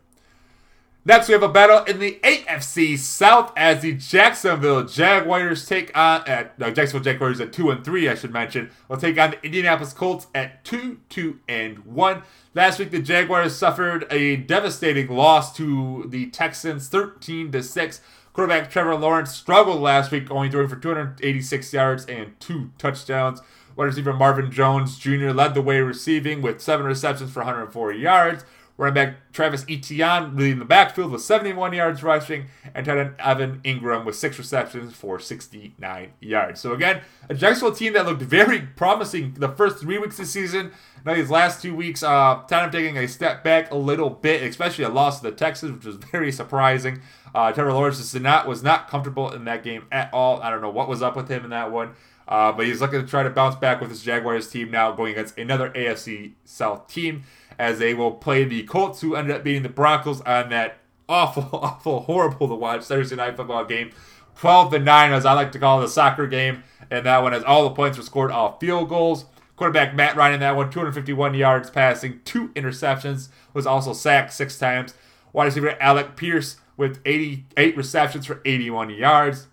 [1.07, 6.27] Next, we have a battle in the AFC South as the Jacksonville Jaguars take on
[6.27, 8.09] at uh, Jacksonville Jaguars at two and three.
[8.09, 12.23] I should mention will take on the Indianapolis Colts at two, two and one.
[12.53, 18.01] Last week, the Jaguars suffered a devastating loss to the Texans, thirteen to six.
[18.37, 23.41] Quarterback Trevor Lawrence struggled last week, only throwing for 286 yards and two touchdowns.
[23.75, 25.31] Wide receiver Marvin Jones Jr.
[25.31, 28.45] led the way receiving with seven receptions for 104 yards.
[28.77, 32.45] Running back Travis Etienne leading the backfield with 71 yards rushing,
[32.75, 36.61] and tight end Evan Engram with six receptions for 69 yards.
[36.61, 40.31] So again, a Jacksonville team that looked very promising the first three weeks of the
[40.31, 40.73] season.
[41.03, 44.43] Now these last two weeks, uh, kind of taking a step back a little bit,
[44.43, 47.01] especially a loss to the Texans, which was very surprising.
[47.37, 50.41] Uh, Trevor Lawrence was not was not comfortable in that game at all.
[50.41, 51.91] I don't know what was up with him in that one.
[52.27, 55.11] Uh, but he's looking to try to bounce back with his Jaguars team now going
[55.11, 57.25] against another AFC South team
[57.59, 61.47] as they will play the Colts, who ended up beating the Broncos on that awful,
[61.53, 63.91] awful, horrible to watch Thursday night football game.
[64.39, 66.63] 12 to 9, as I like to call the soccer game.
[66.89, 69.25] And that one, as all the points were scored off field goals.
[69.57, 74.57] Quarterback Matt Ryan in that one, 251 yards passing, two interceptions, was also sacked six
[74.57, 74.95] times.
[75.33, 79.47] Wide receiver Alec Pierce with 88 receptions for 81 yards.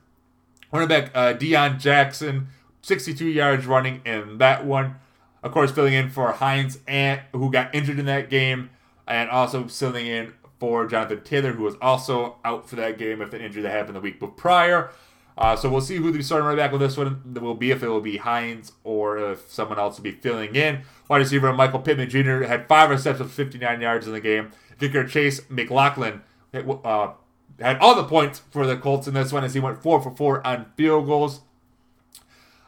[0.71, 2.49] Running back uh, Deon Jackson,
[2.83, 4.97] 62 yards running in that one.
[5.43, 8.71] Of course, filling in for Hines Ant, who got injured in that game,
[9.07, 13.35] and also filling in for Jonathan Taylor, who was also out for that game with
[13.35, 14.91] an injury that happened the week prior.
[15.37, 17.83] Uh, so we'll see who the starting right back with this one will be, if
[17.83, 20.83] it will be Hines or if someone else will be filling in.
[21.09, 22.45] Wide receiver Michael Pittman Jr.
[22.45, 24.53] had five receptions, 59 yards in the game.
[24.79, 26.23] Kicker Chase McLaughlin
[26.55, 27.13] uh,
[27.59, 30.11] had all the points for the Colts in this one as he went four for
[30.11, 31.41] four on field goals.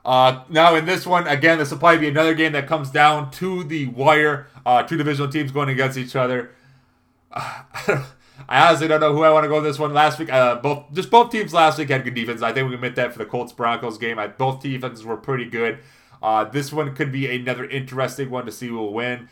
[0.04, 3.30] Uh, now, in this one, again, this will probably be another game that comes down
[3.32, 4.48] to the wire.
[4.64, 6.52] Uh, two divisional teams going against each other.
[7.32, 7.62] Uh,
[8.48, 9.92] I honestly don't know who I want to go this one.
[9.92, 12.42] Last week, uh, both just both teams last week had good defense.
[12.42, 14.18] I think we can admit that for the Colts Broncos game.
[14.18, 15.78] I, both defenses were pretty good.
[16.22, 19.28] Uh, this one could be another interesting one to see who will win.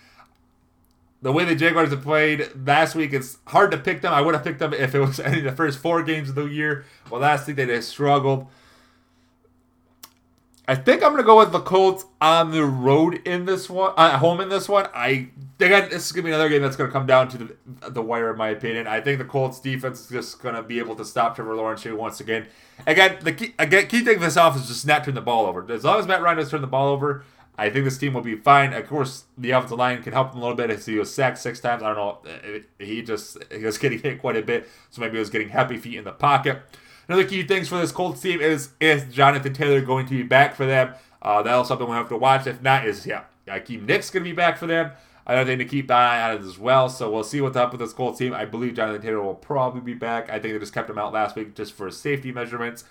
[1.25, 4.13] The way the Jaguars have played last week, it's hard to pick them.
[4.13, 6.35] I would have picked them if it was any of the first four games of
[6.35, 6.85] the year.
[7.11, 8.47] Well, last week they just struggled.
[10.69, 14.11] I think I'm gonna go with the Colts on the road in this one, uh,
[14.13, 14.87] at home in this one.
[14.95, 15.29] I
[15.61, 18.31] again, this is gonna be another game that's gonna come down to the the wire,
[18.31, 18.87] in my opinion.
[18.87, 21.97] I think the Colts defense is just gonna be able to stop Trevor Lawrence here
[21.97, 22.49] once again.
[22.87, 25.65] Again, the key again key thing this off is just not turn the ball over.
[25.73, 27.25] As long as Matt Ryan does turn the ball over,
[27.57, 28.73] I think this team will be fine.
[28.73, 30.85] Of course, the offensive line can help them a little bit.
[30.85, 31.83] He was sacked six times.
[31.83, 32.61] I don't know.
[32.79, 35.77] He just he was getting hit quite a bit, so maybe he was getting happy
[35.77, 36.63] feet in the pocket.
[37.09, 40.55] Another key things for this Colts team is is Jonathan Taylor going to be back
[40.55, 40.95] for them?
[41.23, 42.47] Uh, that'll something we'll have to watch.
[42.47, 44.93] If not, is yeah, Akiem Hicks going to be back for them?
[45.27, 46.89] Another thing to keep an eye on as well.
[46.89, 48.35] So we'll see what's up with this Colts team.
[48.35, 50.29] I believe Jonathan Taylor will probably be back.
[50.29, 52.85] I think they just kept him out last week just for safety measurements.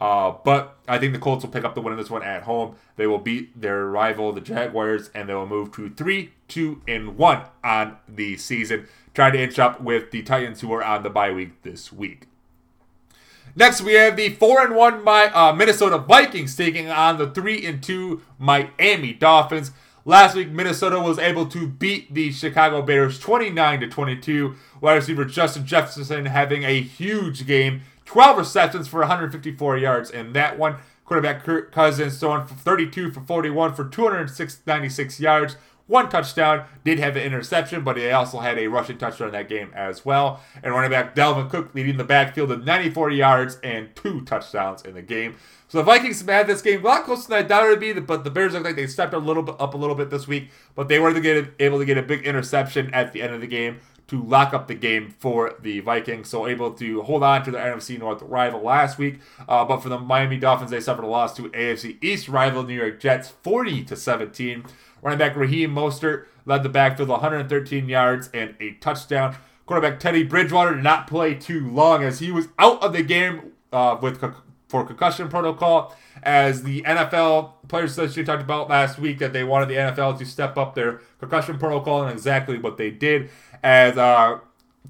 [0.00, 2.44] Uh, but I think the Colts will pick up the win in this one at
[2.44, 2.76] home.
[2.96, 7.18] They will beat their rival, the Jaguars, and they will move to three, two, and
[7.18, 8.88] one on the season.
[9.12, 12.28] Trying to inch up with the Titans, who are on the bye week this week.
[13.56, 17.66] Next, we have the four and one my uh, Minnesota Vikings taking on the three
[17.66, 19.72] and two Miami Dolphins.
[20.04, 24.54] Last week, Minnesota was able to beat the Chicago Bears 29 to 22.
[24.80, 30.58] Wide receiver Justin Jefferson having a huge game, 12 receptions for 154 yards in that
[30.58, 30.78] one.
[31.04, 35.56] Quarterback Kirk Cousins throwing 32 for 41 for 296 yards
[35.90, 39.48] one touchdown, did have an interception, but he also had a rushing touchdown in that
[39.48, 40.40] game as well.
[40.62, 44.94] And running back Dalvin Cook leading the backfield with 94 yards and two touchdowns in
[44.94, 45.34] the game.
[45.66, 47.92] So the Vikings had this game a lot closer than I thought it would be,
[47.94, 50.28] but the Bears look like they stepped a little bit up a little bit this
[50.28, 53.46] week, but they were able to get a big interception at the end of the
[53.48, 56.28] game to lock up the game for the Vikings.
[56.28, 59.20] So able to hold on to their NFC North rival last week.
[59.48, 62.74] Uh, but for the Miami Dolphins, they suffered a loss to AFC East rival New
[62.74, 64.64] York Jets, 40 to 17.
[65.00, 69.36] Running back Raheem Mostert led the backfield 113 yards and a touchdown.
[69.64, 73.52] Quarterback Teddy Bridgewater did not play too long as he was out of the game
[73.72, 74.20] uh, with
[74.70, 75.94] for concussion protocol.
[76.22, 80.24] As the NFL Players Association talked about last week that they wanted the NFL to
[80.24, 83.30] step up their concussion protocol and exactly what they did.
[83.62, 84.38] As uh,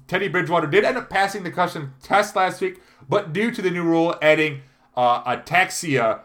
[0.07, 3.71] Teddy Bridgewater did end up passing the concussion test last week, but due to the
[3.71, 4.61] new rule adding
[4.95, 6.21] uh, ataxia,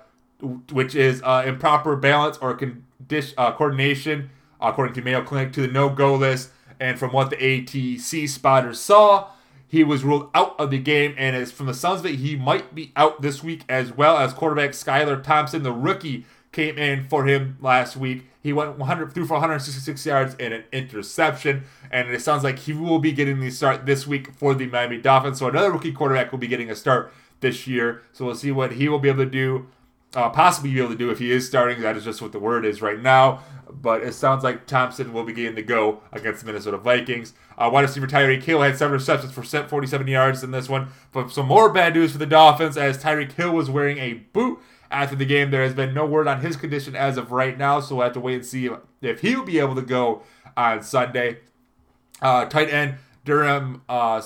[0.70, 5.62] which is uh, improper balance or con- dish, uh, coordination, according to Mayo Clinic, to
[5.62, 6.50] the no-go list.
[6.78, 9.28] And from what the ATC spotters saw,
[9.68, 12.36] he was ruled out of the game, and as from the sounds of it, he
[12.36, 17.04] might be out this week as well as quarterback Skylar Thompson, the rookie, came in
[17.04, 18.26] for him last week.
[18.42, 22.72] He went 100 through for 166 yards and an interception, and it sounds like he
[22.72, 25.40] will be getting the start this week for the Miami Dolphins.
[25.40, 28.02] So another rookie quarterback will be getting a start this year.
[28.12, 29.66] So we'll see what he will be able to do,
[30.16, 31.82] uh, possibly be able to do if he is starting.
[31.82, 33.42] That is just what the word is right now.
[33.70, 37.34] But it sounds like Thompson will be getting to go against the Minnesota Vikings.
[37.58, 40.88] Uh, wide receiver Tyreek Hill had seven receptions for 47 yards in this one.
[41.12, 44.58] But some more bad news for the Dolphins as Tyreek Hill was wearing a boot
[44.90, 45.50] after the game.
[45.50, 48.14] There has been no word on his condition as of right now, so we'll have
[48.14, 48.70] to wait and see
[49.02, 50.22] if he'll be able to go
[50.56, 51.40] on Sunday.
[52.22, 52.94] Uh, tight end
[53.26, 54.22] Durham uh,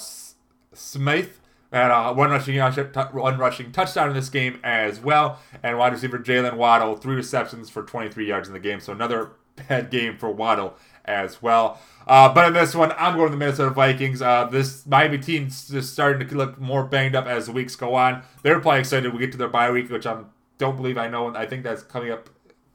[0.72, 1.39] Smythe
[1.78, 6.18] had a one rushing one rushing touchdown in this game as well, and wide receiver
[6.18, 8.80] Jaylen Waddle three receptions for 23 yards in the game.
[8.80, 9.32] So another
[9.68, 11.78] bad game for Waddle as well.
[12.06, 14.20] Uh, but in this one, I'm going to the Minnesota Vikings.
[14.20, 17.94] Uh, this Miami team's just starting to look more banged up as the weeks go
[17.94, 18.22] on.
[18.42, 20.18] They're probably excited we get to their bye week, which I
[20.58, 21.34] don't believe I know.
[21.34, 22.28] I think that's coming up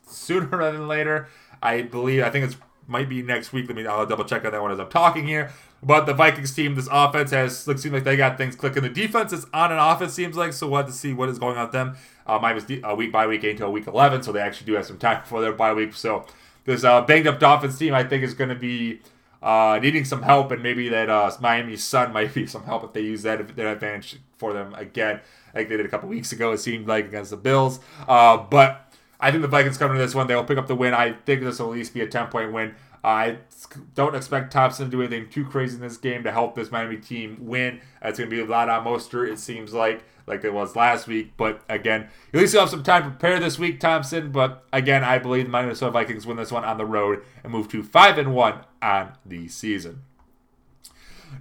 [0.08, 1.27] sooner rather than later.
[1.62, 3.67] I believe I think it's might be next week.
[3.67, 5.52] Let me I'll double check on that one as I'm talking here.
[5.84, 8.82] But the Vikings team, this offense has looks seems like they got things clicking.
[8.82, 10.02] The defense is on and off.
[10.02, 10.67] It seems like so.
[10.67, 11.95] We'll have to see what is going on with them.
[12.26, 14.86] Uh, mine was a week by week until week 11, so they actually do have
[14.86, 15.93] some time before their bye week.
[15.93, 16.26] So
[16.65, 19.00] this uh, banged up Dolphins team, I think, is going to be
[19.43, 22.93] uh, needing some help, and maybe that uh, Miami's Sun might be some help if
[22.93, 25.21] they use that that advantage for them again,
[25.54, 26.52] like they did a couple weeks ago.
[26.52, 28.85] It seemed like against the Bills, uh, but
[29.19, 30.28] I think the Vikings come to this one.
[30.28, 30.93] They'll pick up the win.
[30.93, 32.75] I think this will at least be a 10 point win.
[33.04, 33.38] I
[33.93, 36.97] don't expect Thompson to do anything too crazy in this game to help this Miami
[36.97, 37.80] team win.
[38.01, 41.06] It's going to be a lot on Mostert, it seems like, like it was last
[41.06, 41.34] week.
[41.38, 44.32] But again, at least you'll have some time to prepare this week, Thompson.
[44.32, 47.67] But again, I believe the Minnesota Vikings win this one on the road and move
[47.69, 50.01] to 5 and 1 on the season.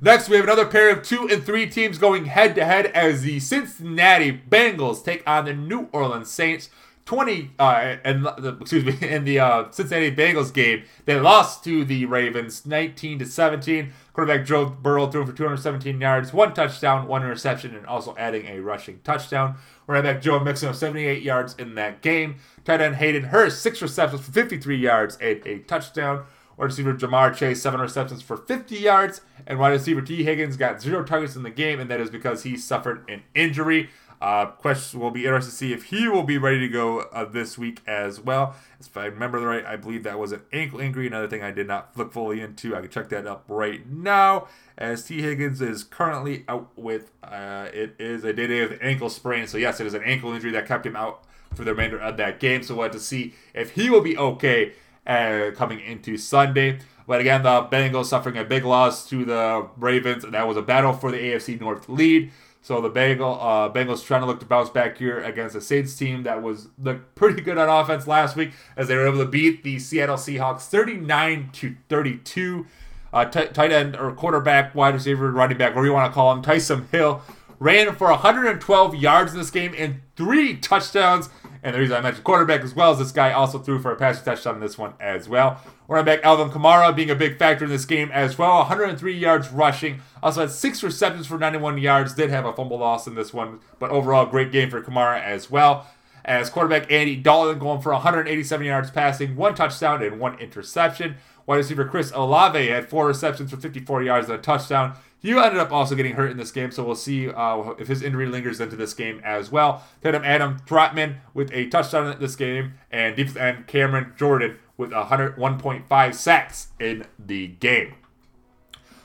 [0.03, 3.23] Next, we have another pair of two and three teams going head to head as
[3.23, 6.69] the Cincinnati Bengals take on the New Orleans Saints.
[7.07, 8.27] 20 uh, and
[8.61, 13.27] excuse me in the uh, Cincinnati Bengals game they lost to the Ravens 19 to
[13.27, 18.47] 17 quarterback Joe Burrow threw for 217 yards one touchdown one interception and also adding
[18.47, 19.57] a rushing touchdown.
[19.87, 22.37] Running back Joe Mixon of 78 yards in that game.
[22.65, 26.25] Tight end Hayden Hurst six receptions for 53 yards and a touchdown.
[26.57, 29.21] Wide receiver Ja'Marr Chase seven receptions for 50 yards.
[29.47, 32.45] And wide receiver Tee Higgins got zero targets in the game and that is because
[32.45, 33.91] he suffered an injury
[34.25, 37.27] uh, question will be interested to see if he will be ready to go uh,
[37.27, 38.57] this week as well.
[38.81, 41.07] If I remember right, I believe that was an ankle injury.
[41.07, 42.75] Another thing I did not look fully into.
[42.75, 44.49] I can check that up right now.
[44.79, 49.11] As Tee Higgins is currently out with, uh, it is a day day with ankle
[49.11, 49.47] sprain.
[49.47, 52.17] So yes, it is an ankle injury that kept him out for the remainder of
[52.17, 52.63] that game.
[52.63, 54.73] So we'll have to see if he will be okay
[55.07, 56.79] uh, coming into Sunday.
[57.07, 60.25] But again, the Bengals suffering a big loss to the Ravens.
[60.25, 62.33] That was a battle for the AFC North lead.
[62.65, 65.95] So the Bengal, uh, Bengals trying to look to bounce back here against a Saints
[65.95, 69.27] team that was looked pretty good on offense last week as they were able to
[69.27, 72.67] beat the Seattle Seahawks 39 to 32.
[73.13, 76.41] Uh, tight end or quarterback, wide receiver, running back, whatever you want to call him,
[76.41, 77.21] Taysom Hill
[77.59, 81.29] ran for 112 yards in this game and three touchdowns.
[81.63, 83.97] And the reason I mentioned quarterback as well is this guy also threw for a
[83.97, 85.61] passing touchdown in this one as well.
[85.87, 88.57] Running back Alvin Kamara being a big factor in this game as well.
[88.59, 90.01] 103 yards rushing.
[90.23, 92.15] Also had six receptions for 91 yards.
[92.15, 95.51] Did have a fumble loss in this one, but overall great game for Kamara as
[95.51, 95.87] well.
[96.25, 101.17] As quarterback Andy Dalton going for 187 yards passing, one touchdown and one interception.
[101.45, 104.97] Wide receiver Chris Olave had four receptions for 54 yards and a touchdown.
[105.19, 108.03] He ended up also getting hurt in this game, so we'll see uh, if his
[108.03, 109.83] injury lingers into this game as well.
[110.03, 114.91] Then Adam Trautman with a touchdown in this game, and defensive end Cameron Jordan with
[114.91, 117.95] 101.5 sacks in the game.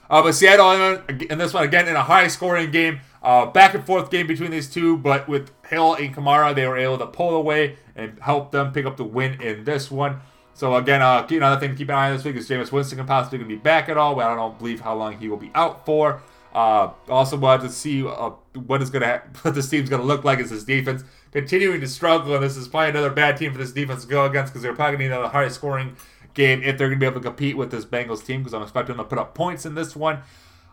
[0.09, 3.85] Uh, but Seattle in this one again in a high scoring game, uh, back and
[3.85, 4.97] forth game between these two.
[4.97, 8.85] But with Hill and Kamara, they were able to pull away and help them pick
[8.85, 10.19] up the win in this one.
[10.55, 12.97] So again, uh, another thing to keep an eye on this week is Jameis Winston
[12.97, 15.51] can possibly be back at all, but I don't believe how long he will be
[15.53, 16.21] out for.
[16.53, 18.31] Uh, also wanted to see uh,
[18.65, 21.03] what is going to ha- what this team's going to look like as this defense
[21.31, 24.25] continuing to struggle, and this is probably another bad team for this defense to go
[24.25, 25.95] against because they're probably going to need another high scoring
[26.33, 28.61] game if they're going to be able to compete with this Bengals team because I'm
[28.61, 30.19] expecting them to put up points in this one.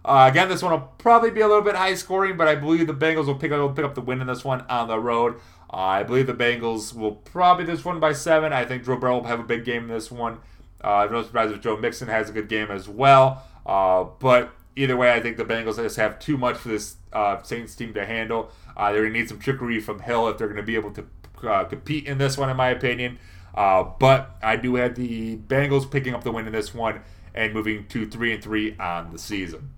[0.04, 2.86] Uh, again, this one will probably be a little bit high scoring, but I believe
[2.86, 5.00] the Bengals will pick up, will pick up the win in this one on the
[5.00, 5.34] road.
[5.72, 8.52] Uh, I believe the Bengals will probably this one by seven.
[8.52, 10.38] I think Joe Burrow will have a big game in this one.
[10.82, 13.42] Uh, I'm no surprise if Joe Mixon has a good game as well.
[13.64, 17.42] Uh, but either way, I think the Bengals just have too much for this uh,
[17.42, 18.52] Saints team to handle.
[18.76, 20.90] Uh, they're going to need some trickery from Hill if they're going to be able
[20.92, 21.06] to
[21.44, 23.18] uh, compete in this one, in my opinion.
[23.54, 27.00] Uh, but I do have the Bengals picking up the win in this one
[27.34, 29.70] and moving to three and three on the season.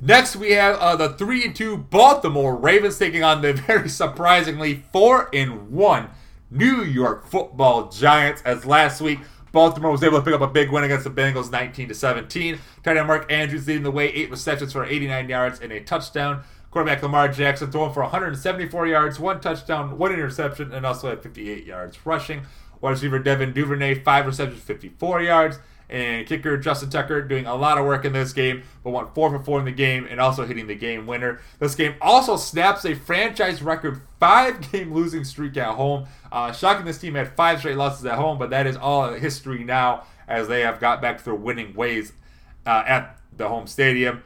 [0.00, 4.84] Next, we have uh, the three and two Baltimore Ravens taking on the very surprisingly
[4.92, 6.10] four and one
[6.50, 8.40] New York Football Giants.
[8.44, 9.18] As last week,
[9.50, 12.58] Baltimore was able to pick up a big win against the Bengals, 19 to 17.
[12.84, 16.44] Tight end Mark Andrews leading the way, eight receptions for 89 yards and a touchdown.
[16.70, 21.64] Quarterback Lamar Jackson throwing for 174 yards, one touchdown, one interception, and also had 58
[21.64, 22.42] yards rushing.
[22.80, 25.58] Wide receiver Devin Duvernay, five receptions, 54 yards.
[25.90, 29.30] And kicker Justin Tucker doing a lot of work in this game, but went 4
[29.30, 31.40] for 4 in the game and also hitting the game winner.
[31.58, 36.06] This game also snaps a franchise record five game losing streak at home.
[36.30, 39.64] Uh, shocking this team had five straight losses at home, but that is all history
[39.64, 42.12] now as they have got back to their winning ways
[42.66, 44.22] uh, at the home stadium.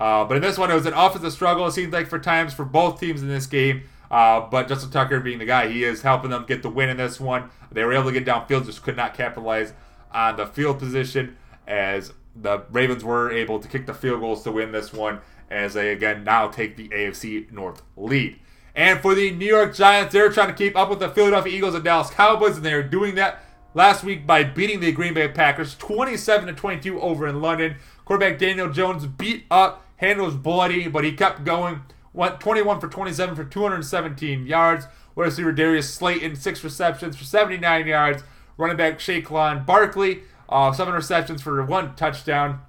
[0.00, 2.52] Uh, but in this one, it was an offensive struggle, it seemed like, for times
[2.52, 3.82] for both teams in this game.
[4.10, 6.96] Uh, but Justin Tucker being the guy he is, helping them get the win in
[6.96, 7.50] this one.
[7.70, 9.72] They were able to get downfield, just could not capitalize
[10.10, 11.36] on the field position
[11.68, 15.20] as the Ravens were able to kick the field goals to win this one
[15.50, 18.38] as they again now take the AFC North lead.
[18.74, 21.74] And for the New York Giants, they're trying to keep up with the Philadelphia Eagles
[21.74, 23.42] and Dallas Cowboys, and they're doing that
[23.74, 27.76] last week by beating the Green Bay Packers 27 to 22 over in London.
[28.04, 31.82] Quarterback Daniel Jones beat up, hand was bloody, but he kept going.
[32.12, 34.86] Went 21 for 27 for 217 yards.
[35.14, 38.24] Wide receiver Darius Slayton, six receptions for 79 yards.
[38.56, 42.60] Running back Saquon Barkley, uh, seven receptions for one touchdown.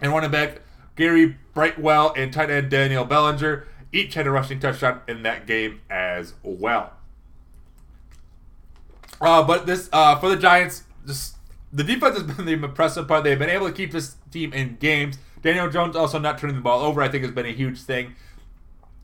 [0.00, 0.60] And running back
[0.96, 5.80] Gary Brightwell and tight end Daniel Bellinger each had a rushing touchdown in that game
[5.90, 6.92] as well.
[9.20, 11.36] Uh, but this uh, for the Giants, just
[11.72, 13.24] the defense has been the impressive part.
[13.24, 15.18] They've been able to keep this team in games.
[15.42, 18.14] Daniel Jones also not turning the ball over, I think, has been a huge thing.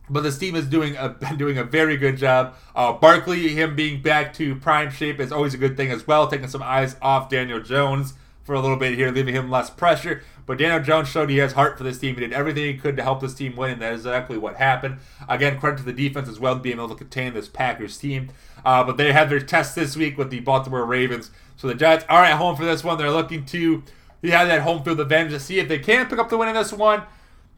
[0.09, 2.55] But this team is doing a doing a very good job.
[2.74, 6.28] Uh, Barkley, him being back to prime shape is always a good thing as well.
[6.28, 8.14] Taking some eyes off Daniel Jones
[8.45, 10.22] for a little bit here, leaving him less pressure.
[10.47, 12.14] But Daniel Jones showed he has heart for this team.
[12.14, 14.55] He did everything he could to help this team win, and that is exactly what
[14.57, 14.99] happened.
[15.28, 18.30] Again, credit to the defense as well, being able to contain this Packers team.
[18.64, 21.32] Uh, but they have their test this week with the Baltimore Ravens.
[21.57, 22.97] So the Giants are at home for this one.
[22.97, 23.82] They're looking to
[24.30, 26.54] have that home field advantage to see if they can pick up the win in
[26.54, 27.02] this one.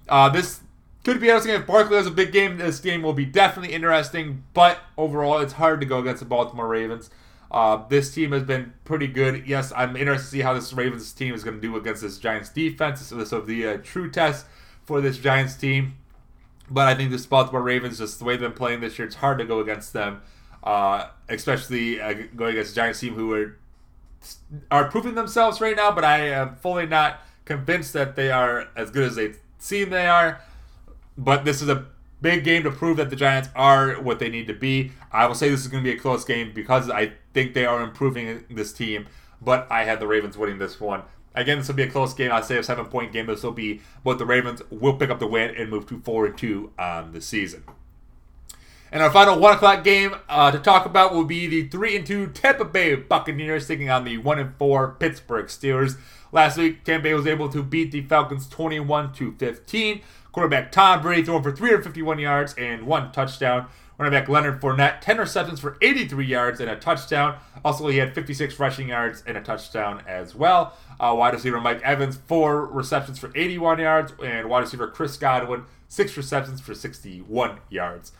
[0.09, 0.61] Uh, this
[1.05, 2.59] could be interesting if Barkley has a big game.
[2.59, 6.69] This game will be definitely interesting, but overall, it's hard to go against the Baltimore
[6.69, 7.11] Ravens.
[7.51, 9.47] Uh, this team has been pretty good.
[9.47, 12.19] Yes, I'm interested to see how this Ravens team is going to do against this
[12.19, 13.01] Giants defense.
[13.07, 14.47] So this will be a true test
[14.85, 15.97] for this Giants team.
[16.71, 19.17] But I think this Baltimore Ravens, just the way they've been playing this year, it's
[19.17, 20.21] hard to go against them,
[20.63, 23.57] uh, especially uh, going against Giants team who are
[24.71, 25.93] are proving themselves right now.
[25.93, 30.07] But I am fully not convinced that they are as good as they seem they
[30.07, 30.41] are.
[31.17, 31.87] But this is a
[32.21, 34.93] big game to prove that the Giants are what they need to be.
[35.13, 37.67] I will say this is going to be a close game because I think they
[37.67, 39.07] are improving this team,
[39.41, 41.03] but I have the Ravens winning this one.
[41.35, 42.33] Again, this will be a close game.
[42.33, 43.27] I'd say a seven point game.
[43.27, 46.27] This will be, but the Ravens will pick up the win and move to 4
[46.27, 47.63] and 2 on the season.
[48.91, 52.07] And our final 1 o'clock game uh, to talk about will be the 3 and
[52.07, 55.99] 2 Tampa Bay Buccaneers taking on the 1 and 4 Pittsburgh Steelers.
[56.33, 60.01] Last week, Tampa Bay was able to beat the Falcons 21 to 15.
[60.33, 63.67] Quarterback Tom Brady throwing for 351 yards and one touchdown.
[63.99, 67.37] Running back Leonard Fournette, 10 receptions for 83 yards and a touchdown.
[67.65, 70.75] Also, he had 56 rushing yards and a touchdown as well.
[71.01, 74.13] Uh, wide receiver Mike Evans, four receptions for 81 yards.
[74.23, 78.13] And wide receiver Chris Godwin, six receptions for 61 yards.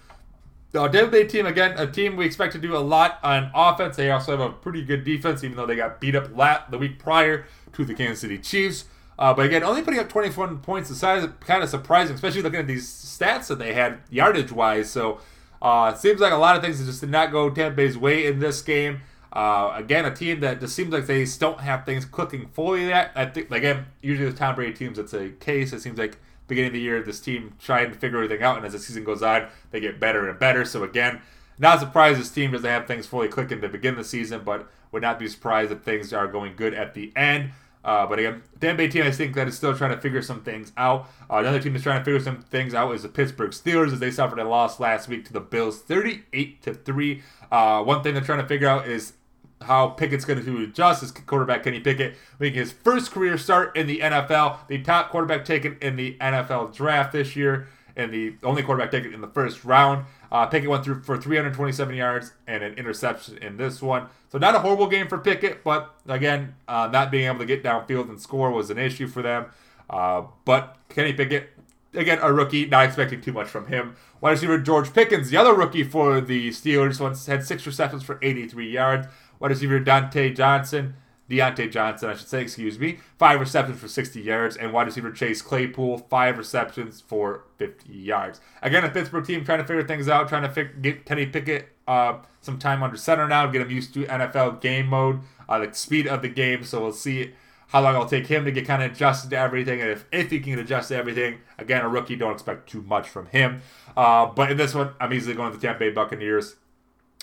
[0.71, 3.97] The Tampa Bay team, again, a team we expect to do a lot on offense.
[3.97, 6.77] They also have a pretty good defense, even though they got beat up lat the
[6.77, 8.85] week prior to the Kansas City Chiefs.
[9.19, 12.67] Uh, but again, only putting up 21 points is kind of surprising, especially looking at
[12.67, 14.91] these stats that they had yardage wise.
[14.91, 15.21] So
[15.61, 18.27] uh, it seems like a lot of things just did not go Tampa Bay's way
[18.27, 19.01] in this game.
[19.33, 23.11] Uh, again, a team that just seems like they don't have things clicking fully yet.
[23.15, 25.73] I think again, usually with Tom Brady teams, it's a case.
[25.73, 28.67] It seems like beginning of the year, this team trying to figure everything out, and
[28.67, 30.65] as the season goes on, they get better and better.
[30.65, 31.21] So again,
[31.59, 35.03] not surprised this team doesn't have things fully clicking to begin the season, but would
[35.03, 37.51] not be surprised if things are going good at the end.
[37.85, 40.43] Uh, but again, Tampa Bay team, I think that is still trying to figure some
[40.43, 41.09] things out.
[41.31, 44.01] Uh, another team that's trying to figure some things out is the Pittsburgh Steelers, as
[44.01, 47.23] they suffered a loss last week to the Bills, 38 to three.
[47.51, 49.15] Uh, one thing they're trying to figure out is
[49.63, 51.01] how Pickett's going to do adjust.
[51.01, 55.45] His quarterback Kenny Pickett making his first career start in the NFL, the top quarterback
[55.45, 59.65] taken in the NFL draft this year, and the only quarterback taken in the first
[59.65, 60.07] round.
[60.31, 64.07] Uh, Pickett went through for 327 yards and an interception in this one.
[64.31, 67.65] So not a horrible game for Pickett, but again, uh, not being able to get
[67.65, 69.47] downfield and score was an issue for them.
[69.89, 71.51] Uh, but Kenny Pickett,
[71.95, 73.97] again, a rookie, not expecting too much from him.
[74.21, 78.19] Wide receiver George Pickens, the other rookie for the Steelers, once had six receptions for
[78.21, 79.07] 83 yards.
[79.41, 80.95] Wide receiver Dante Johnson,
[81.31, 85.13] Diontae Johnson, I should say, excuse me, five receptions for 60 yards, and wide receiver
[85.13, 88.41] Chase Claypool, five receptions for 50 yards.
[88.63, 92.19] Again, a Pittsburgh team trying to figure things out, trying to get Kenny Pickett uh,
[92.41, 96.07] some time under center now, get him used to NFL game mode, uh, the speed
[96.07, 96.65] of the game.
[96.65, 97.35] So we'll see
[97.69, 100.31] how long it'll take him to get kind of adjusted to everything, and if, if
[100.31, 103.61] he can adjust to everything, again, a rookie, don't expect too much from him.
[103.95, 106.57] Uh, but in this one, I'm easily going to the Tampa Bay Buccaneers.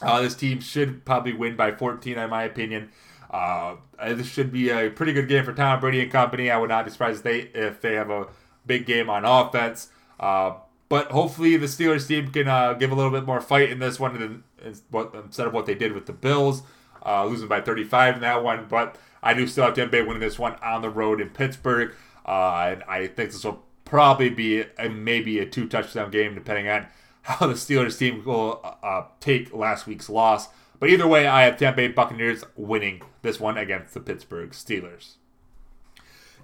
[0.01, 2.89] Uh, this team should probably win by 14, in my opinion.
[3.29, 3.75] Uh,
[4.13, 6.51] this should be a pretty good game for Tom Brady and company.
[6.51, 8.27] I would not be surprised if they if they have a
[8.65, 9.89] big game on offense.
[10.19, 10.53] Uh,
[10.87, 13.99] but hopefully the Steelers team can uh, give a little bit more fight in this
[13.99, 16.61] one instead of what they did with the Bills,
[17.05, 18.67] uh, losing by 35 in that one.
[18.69, 21.93] But I do still have Tampa Bay winning this one on the road in Pittsburgh.
[22.25, 26.67] Uh, and I think this will probably be a, maybe a two touchdown game, depending
[26.67, 26.87] on
[27.25, 30.49] how the Steelers team will uh, take last week's loss.
[30.79, 35.15] But either way, I have Tampa Bay Buccaneers winning this one against the Pittsburgh Steelers.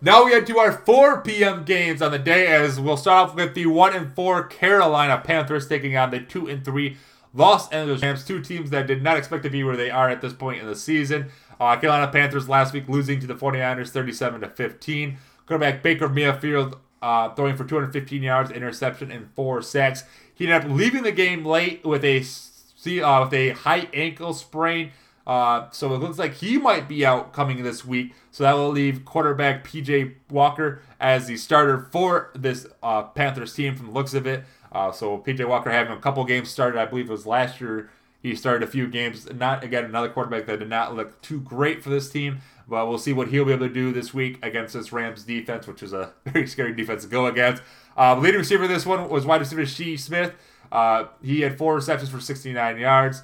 [0.02, 1.64] Now we head to our 4 p.m.
[1.64, 5.68] games on the day as we'll start off with the 1 and 4 Carolina Panthers
[5.68, 6.98] taking on the 2 and 3
[7.34, 10.22] Los Angeles Rams, two teams that did not expect to be where they are at
[10.22, 11.28] this point in the season.
[11.60, 15.18] Uh, Carolina Panthers last week losing to the 49ers 37 to 15.
[15.46, 20.04] Quarterback Baker Mayfield uh, throwing for 215 yards, interception, and four sacks.
[20.42, 24.90] He ended up leaving the game late with a uh, with a high ankle sprain.
[25.28, 28.16] Uh, so it looks like he might be out coming this week.
[28.32, 33.76] So that will leave quarterback PJ Walker as the starter for this uh, Panthers team
[33.76, 34.44] from the looks of it.
[34.72, 37.92] Uh, so PJ Walker having a couple games started, I believe it was last year.
[38.24, 39.32] He started a few games.
[39.32, 42.40] Not again another quarterback that did not look too great for this team.
[42.68, 45.68] But we'll see what he'll be able to do this week against this Rams defense,
[45.68, 47.62] which is a very scary defense to go against.
[47.98, 50.34] Uh, leading receiver this one was wide receiver Shi Smith.
[50.72, 53.24] Uh, he had four receptions for 69 yards.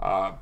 [0.00, 0.32] Uh,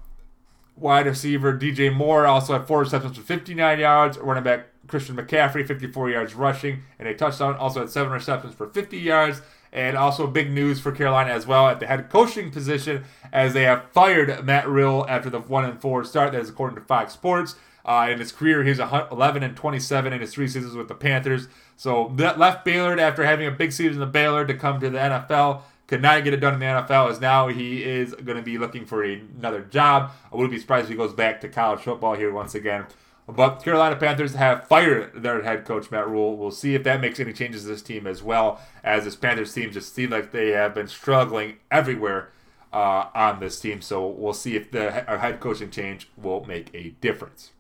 [0.77, 4.19] wide receiver DJ Moore also had four receptions for 59 yards.
[4.19, 7.57] Running back Christian McCaffrey, 54 yards rushing and a touchdown.
[7.57, 9.43] Also had seven receptions for 50 yards.
[9.71, 13.65] And also big news for Carolina as well at the head coaching position as they
[13.65, 16.33] have fired Matt Rhule after the one and four start.
[16.33, 17.55] That is according to Fox Sports.
[17.85, 21.49] Uh, in his career, he's 11 and 27 in his three seasons with the Panthers.
[21.79, 24.99] So that left Baylor after having a big season in Baylor to come to the
[24.99, 25.63] NFL.
[25.87, 28.59] Could not get it done in the NFL as now he is going to be
[28.59, 30.11] looking for another job.
[30.31, 32.87] I wouldn't be surprised if he goes back to college football here once again.
[33.29, 36.37] But Carolina Panthers have fired their head coach Matt Rhule.
[36.37, 39.55] We'll see if that makes any changes to this team as well, as this Panthers
[39.55, 42.33] team just seems like they have been struggling everywhere
[42.73, 43.83] uh, on this team.
[43.83, 47.53] So we'll see if the head coaching change will make a difference.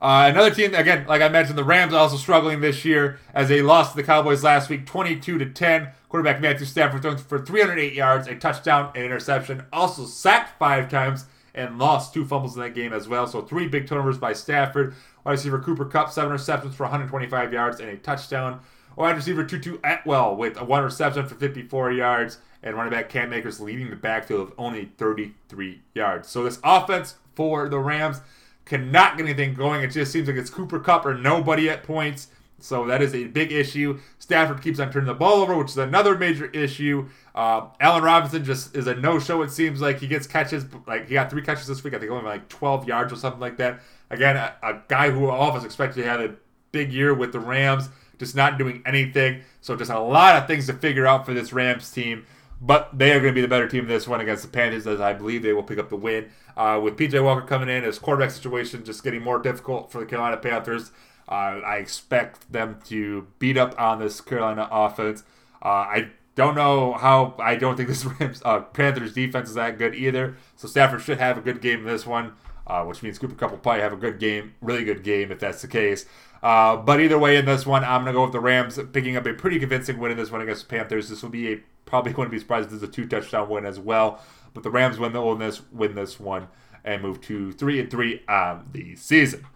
[0.00, 3.48] Uh, another team, again, like I mentioned, the Rams are also struggling this year as
[3.48, 5.88] they lost to the Cowboys last week, 22 to 10.
[6.08, 9.64] Quarterback Matthew Stafford throwing for 308 yards, a touchdown, an interception.
[9.72, 13.26] Also sacked five times and lost two fumbles in that game as well.
[13.26, 14.94] So three big turnovers by Stafford.
[15.24, 18.60] Wide receiver Cooper Kupp, seven receptions for 125 yards and a touchdown.
[18.96, 23.60] Wide receiver Tutu Atwell with one reception for 54 yards, and running back Cam Akers
[23.60, 26.28] leading the backfield with only 33 yards.
[26.28, 28.20] So this offense for the Rams
[28.68, 29.82] cannot get anything going.
[29.82, 32.28] It just seems like it's Cooper Kupp or nobody at points.
[32.60, 34.00] So that is a big issue.
[34.18, 37.08] Stafford keeps on turning the ball over, which is another major issue.
[37.34, 39.42] Uh, Allen Robinson just is a no-show.
[39.42, 41.94] It seems like he gets catches, like he got three catches this week.
[41.94, 43.80] I think only like 12 yards or something like that.
[44.10, 46.34] Again, a, a guy who all of us expected to have a
[46.72, 47.88] big year with the Rams,
[48.18, 49.42] just not doing anything.
[49.60, 52.26] So just a lot of things to figure out for this Rams team.
[52.60, 54.86] But they are going to be the better team in this one against the Panthers,
[54.86, 56.30] as I believe they will pick up the win.
[56.56, 60.06] Uh, with PJ Walker coming in, his quarterback situation just getting more difficult for the
[60.06, 60.90] Carolina Panthers.
[61.28, 65.22] Uh, I expect them to beat up on this Carolina offense.
[65.62, 67.34] Uh, I don't know how.
[67.38, 70.36] I don't think this Rams uh, Panthers defense is that good either.
[70.56, 72.32] So Stafford should have a good game in this one,
[72.66, 75.38] uh, which means Cooper Kupp will probably have a good game, really good game if
[75.38, 76.06] that's the case.
[76.42, 79.26] Uh, but either way, in this one, I'm gonna go with the Rams picking up
[79.26, 81.08] a pretty convincing win in this one against the Panthers.
[81.08, 83.64] This will be a probably wouldn't be surprised if this is a two touchdown win
[83.64, 84.22] as well.
[84.54, 86.48] But the Rams win the win this win this one
[86.84, 89.46] and move to three and three on the season.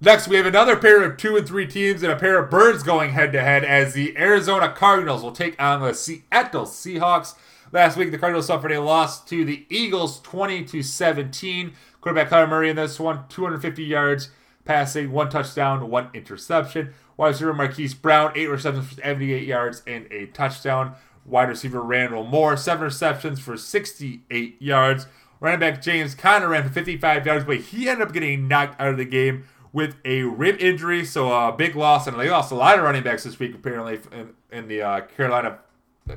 [0.00, 2.82] Next, we have another pair of two and three teams and a pair of birds
[2.82, 7.36] going head to head as the Arizona Cardinals will take on the Seattle Seahawks.
[7.70, 11.72] Last week, the Cardinals suffered a loss to the Eagles, 20 to 17.
[12.00, 14.30] Quarterback Kyler Murray in this one, 250 yards
[14.64, 16.94] passing, one touchdown, one interception.
[17.16, 20.94] Wide receiver Marquise Brown, eight receptions for 78 yards and a touchdown.
[21.24, 25.06] Wide receiver Rondale Moore, seven receptions for 68 yards.
[25.40, 28.88] Running back James Conner ran for 55 yards, but he ended up getting knocked out
[28.88, 32.06] of the game with a rib injury, so a big loss.
[32.06, 35.00] And they lost a lot of running backs this week, apparently, in, in the uh,
[35.02, 35.58] Carolina,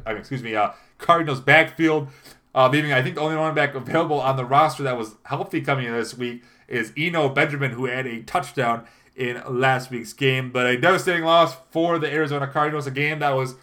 [0.06, 2.10] I mean, excuse me, uh, Cardinals backfield.
[2.54, 5.60] Uh, leaving, I think, the only running back available on the roster that was healthy
[5.60, 8.86] coming in this week is Eno Benjamin, who had a touchdown
[9.16, 10.52] in last week's game.
[10.52, 13.56] But a devastating loss for the Arizona Cardinals, a game that was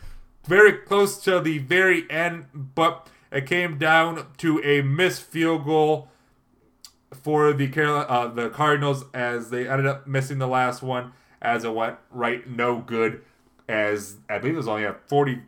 [0.45, 6.09] very close to the very end, but it came down to a missed field goal
[7.13, 11.65] for the Carolina, uh, the Cardinals as they ended up missing the last one as
[11.65, 13.23] it went right no good
[13.69, 15.43] as I believe it was only a 40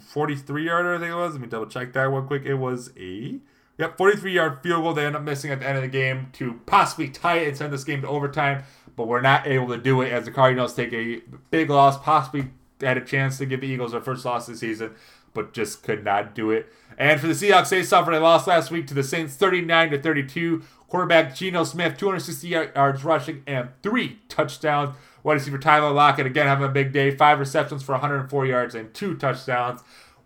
[0.00, 2.92] 43 yarder I think it was let me double check that one quick it was
[2.96, 3.38] a
[3.82, 6.28] yep 43 yard field goal they end up missing at the end of the game
[6.34, 8.64] to possibly tie it and send this game to overtime
[8.96, 11.20] but we're not able to do it as the Cardinals take a
[11.50, 14.94] big loss possibly had a chance to give the Eagles their first loss this season
[15.34, 18.70] but just could not do it and for the Seahawks, they suffered a loss last
[18.70, 20.62] week to the Saints 39 to 32.
[20.88, 24.94] Quarterback Geno Smith, 260 yards rushing and three touchdowns.
[25.22, 28.92] Wide receiver Tyler Lockett, again having a big day, five receptions for 104 yards and
[28.92, 29.80] two touchdowns.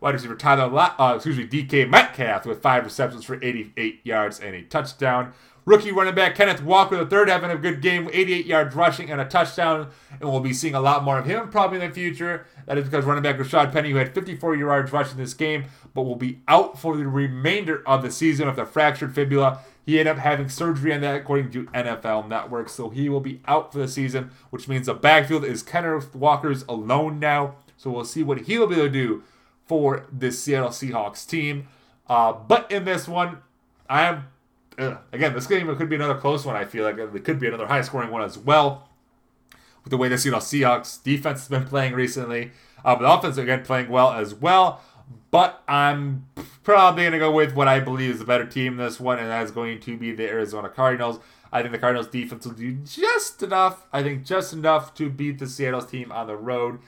[0.06, 4.38] Wide receiver Tyler, Lock- uh, excuse me, DK Metcalf with five receptions for 88 yards
[4.38, 5.32] and a touchdown.
[5.64, 9.20] Rookie running back Kenneth Walker, the third, having a good game, 88 yards rushing and
[9.20, 9.88] a touchdown,
[10.20, 12.46] and we'll be seeing a lot more of him probably in the future.
[12.66, 16.02] That is because running back Rashaad Penny, who had 54 yards rushing this game, but
[16.02, 19.58] will be out for the remainder of the season with a fractured fibula.
[19.84, 23.40] He ended up having surgery on that, according to NFL Network, so he will be
[23.48, 27.56] out for the season, which means the backfield is Kenneth Walker's alone now.
[27.76, 29.24] So we'll see what he'll be able to do
[29.66, 31.68] for this Seattle Seahawks team.
[32.08, 33.38] Uh, but in this one,
[33.88, 34.26] I am
[34.78, 36.56] uh, again, this game could be another close one.
[36.56, 38.88] I feel like it could be another high scoring one as well.
[39.84, 42.50] With the way the Seattle Seahawks defense has been playing recently,
[42.84, 44.80] uh, but the offense again playing well as well.
[45.30, 46.26] But I'm
[46.64, 49.30] probably going to go with what I believe is the better team this one, and
[49.30, 51.20] that is going to be the Arizona Cardinals.
[51.52, 53.86] I think the Cardinals defense will do just enough.
[53.92, 56.80] I think just enough to beat the Seattle's team on the road.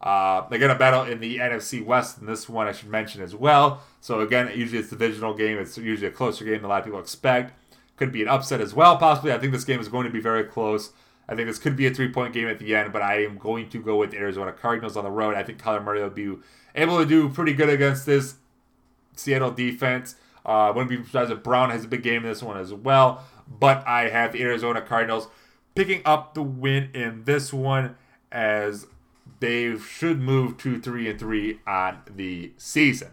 [0.00, 3.20] Uh, they're going to battle in the NFC West in this one, I should mention
[3.20, 3.82] as well.
[4.00, 5.58] So, again, usually it's a divisional game.
[5.58, 7.52] It's usually a closer game than a lot of people expect.
[7.96, 9.32] Could be an upset as well, possibly.
[9.32, 10.92] I think this game is going to be very close.
[11.28, 13.36] I think this could be a three point game at the end, but I am
[13.38, 15.34] going to go with Arizona Cardinals on the road.
[15.34, 16.36] I think Kyler Murray will be
[16.74, 18.36] able to do pretty good against this
[19.16, 20.14] Seattle defense.
[20.46, 23.24] Uh, wouldn't be surprised if Brown has a big game in this one as well.
[23.46, 25.28] But I have the Arizona Cardinals
[25.74, 27.96] picking up the win in this one
[28.32, 28.86] as
[29.40, 33.08] they should move to three and three on the season.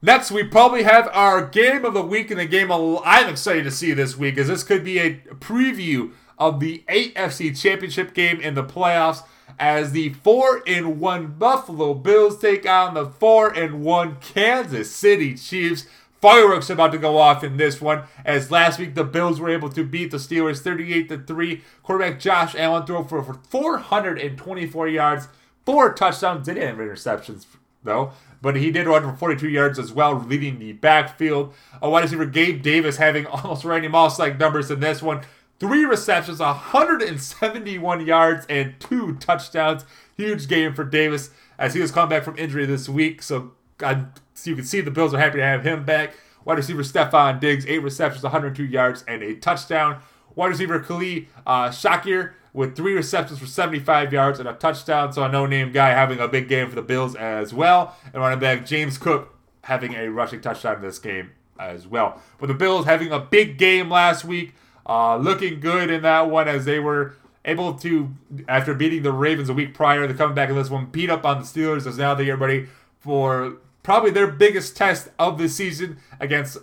[0.00, 3.70] Next, we probably have our game of the week and the game I'm excited to
[3.70, 8.54] see this week, as this could be a preview of the AFC Championship game in
[8.54, 9.24] the playoffs
[9.58, 15.34] as the 4 and 1 Buffalo Bills take on the 4 and 1 Kansas City
[15.34, 15.86] Chiefs.
[16.20, 19.68] Fireworks about to go off in this one, as last week the Bills were able
[19.70, 21.62] to beat the Steelers 38 to 3.
[21.84, 25.28] Quarterback Josh Allen threw for, for 424 yards,
[25.64, 27.46] four touchdowns, didn't have interceptions
[27.84, 28.12] though,
[28.42, 31.54] but he did run for 42 yards as well, leading the backfield.
[31.80, 35.22] A wide receiver Gabe Davis having almost Randy Moss like numbers in this one.
[35.60, 39.84] Three receptions, 171 yards, and two touchdowns.
[40.16, 43.22] Huge game for Davis as he was coming back from injury this week.
[43.22, 46.14] So God, so you can see the Bills are happy to have him back.
[46.44, 50.00] Wide receiver Stefon Diggs, eight receptions, 102 yards, and a touchdown.
[50.34, 55.12] Wide receiver Khalil uh, Shakir with three receptions for 75 yards and a touchdown.
[55.12, 57.96] So a no-name guy having a big game for the Bills as well.
[58.12, 62.20] And running back James Cook having a rushing touchdown in this game as well.
[62.38, 64.54] But the Bills having a big game last week,
[64.86, 67.14] uh, looking good in that one as they were
[67.44, 68.14] able to,
[68.48, 71.24] after beating the Ravens a week prior, they're coming back in this one, beat up
[71.24, 72.68] on the Steelers as now they get ready
[73.00, 73.58] for
[73.88, 76.58] probably their biggest test of the season against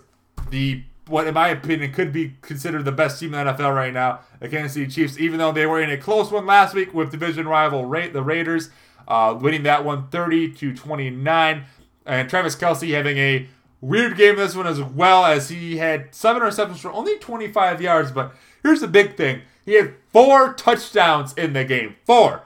[0.50, 3.92] the what in my opinion could be considered the best team in the NFL right
[3.92, 6.94] now, the Kansas City Chiefs, even though they were in a close one last week
[6.94, 8.70] with division rival Ra- the Raiders,
[9.08, 11.64] uh, winning that one 30 to 29.
[12.06, 13.48] And Travis Kelce having a
[13.80, 18.12] weird game this one as well as he had seven receptions for only 25 yards.
[18.12, 21.96] But here's the big thing he had four touchdowns in the game.
[22.04, 22.44] Four.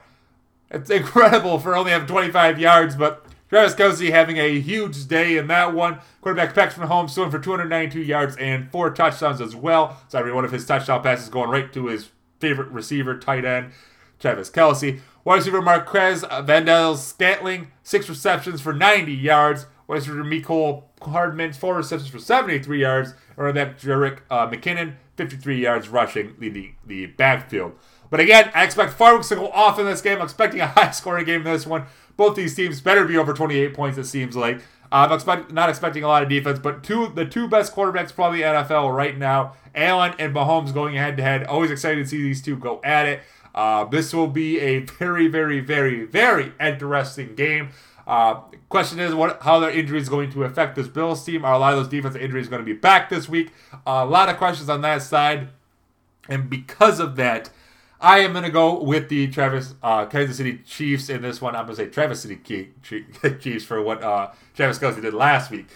[0.71, 5.47] It's incredible for only having 25 yards, but Travis Kelce having a huge day in
[5.47, 5.99] that one.
[6.21, 10.01] Quarterback Patrick Mahomes throwing for 292 yards and four touchdowns as well.
[10.07, 13.73] So every one of his touchdown passes going right to his favorite receiver, tight end,
[14.19, 15.01] Travis Kelce.
[15.25, 19.65] Wide receiver Marquez Valdes-Scantling, six receptions for 90 yards.
[19.85, 23.15] Wide receiver Mecole Hardman, four receptions for 73 yards.
[23.35, 27.73] Or that Jerick uh, McKinnon, 53 yards rushing, leading the backfield.
[28.09, 30.19] But again, I expect fireworks to go off in this game.
[30.19, 31.85] I'm expecting a high scoring game in this one
[32.17, 33.97] both these teams better be over 28 points.
[33.97, 34.61] It seems like.
[34.93, 38.39] I'm expect, not expecting a lot of defense, but two the two best quarterbacks probably
[38.39, 41.45] NFL right now, Allen and Mahomes going head to head.
[41.45, 43.21] Always excited to see these two go at it.
[43.55, 47.69] Uh, this will be a very, very, very, very interesting game.
[48.05, 51.45] Uh, question is what how their injuries going to affect this Bills team.
[51.45, 53.51] Are a lot of those defensive injuries going to be back this week?
[53.73, 55.49] Uh, a lot of questions on that side.
[56.29, 57.49] And because of that,
[58.01, 61.55] I am going to go with the Travis uh, Kansas City Chiefs in this one.
[61.55, 62.65] I'm going to say Travis City
[63.39, 65.67] Chiefs for what uh, Travis Kelce did last week.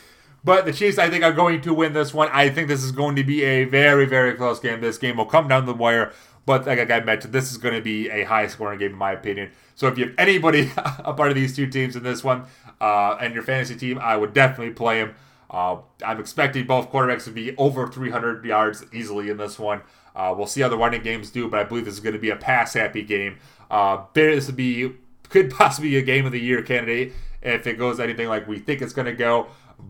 [0.43, 2.29] But the Chiefs, I think, are going to win this one.
[2.31, 4.81] I think this is going to be a very, very close game.
[4.81, 6.13] This game will come down the wire.
[6.47, 9.11] But like I mentioned, this is going to be a high scoring game, in my
[9.11, 9.51] opinion.
[9.75, 12.45] So if you have anybody a part of these two teams in this one
[12.81, 15.15] uh, and your fantasy team, I would definitely play them.
[15.49, 19.81] Uh, I'm expecting both quarterbacks to be over 300 yards easily in this one.
[20.15, 22.19] Uh, we'll see how the running games do, but I believe this is going to
[22.19, 23.37] be a pass happy game.
[23.69, 24.93] Uh, this would be
[25.29, 28.59] could possibly be a game of the year candidate if it goes anything like we
[28.59, 29.47] think it's going to go.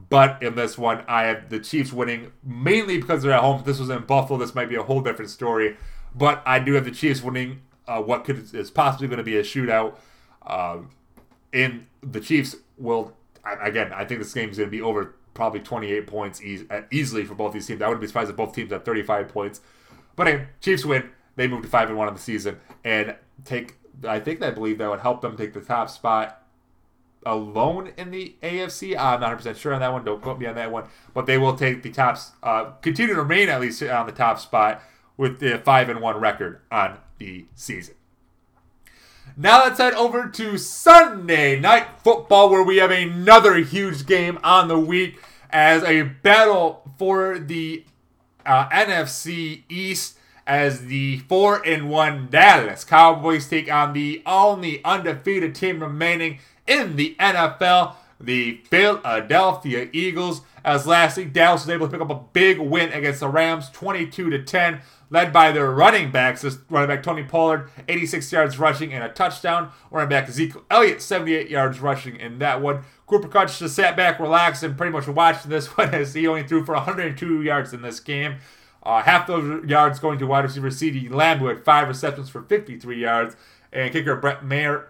[0.09, 3.59] But in this one, I have the Chiefs winning mainly because they're at home.
[3.59, 5.78] If this was in Buffalo, this might be a whole different story.
[6.15, 9.38] But I do have the Chiefs winning uh, what could is possibly going to be
[9.38, 9.95] a shootout.
[10.45, 10.78] Uh,
[11.53, 13.13] in the Chiefs will
[13.61, 17.26] again, I think this game is going to be over probably 28 points e- easily
[17.26, 17.82] for both these teams.
[17.82, 19.61] I wouldn't be surprised if both teams had 35 points.
[20.16, 21.09] But anyway, Chiefs win.
[21.36, 23.76] They move to five and one on the season and take.
[24.07, 26.41] I think I believe that would help them take the top spot
[27.26, 28.91] alone in the AFC.
[28.91, 30.05] I'm not 100 percent sure on that one.
[30.05, 30.86] Don't quote me on that one.
[31.13, 32.32] But they will take the tops.
[32.43, 34.82] Uh, continue to remain at least on the top spot
[35.18, 37.95] with the five and one record on the season.
[39.38, 44.68] Now let's head over to Sunday night football, where we have another huge game on
[44.68, 47.84] the week as a battle for the
[48.45, 50.17] uh, NFC East
[50.47, 56.95] as the 4 and 1 Dallas Cowboys take on the only undefeated team remaining in
[56.95, 60.41] the NFL, the Philadelphia Eagles.
[60.63, 63.69] As last week, Dallas was able to pick up a big win against the Rams,
[63.71, 66.41] 22 to 10, led by their running backs.
[66.41, 69.71] This running back Tony Pollard, 86 yards rushing and a touchdown.
[69.91, 72.83] Running back Ezekiel Elliott, 78 yards rushing in that one.
[73.07, 76.43] Cooper Kupp just sat back, relaxed, and pretty much watched this one as he only
[76.43, 78.37] threw for 102 yards in this game.
[78.83, 82.43] Uh, half those yards going to wide receiver CeeDee Lamb, who had five receptions for
[82.43, 83.35] 53 yards,
[83.73, 84.89] and kicker Brett Maher,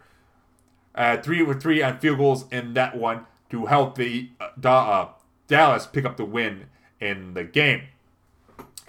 [0.96, 5.10] uh, three with three on field goals in that one to help the uh, uh
[5.48, 6.66] Dallas pick up the win
[7.00, 7.84] in the game.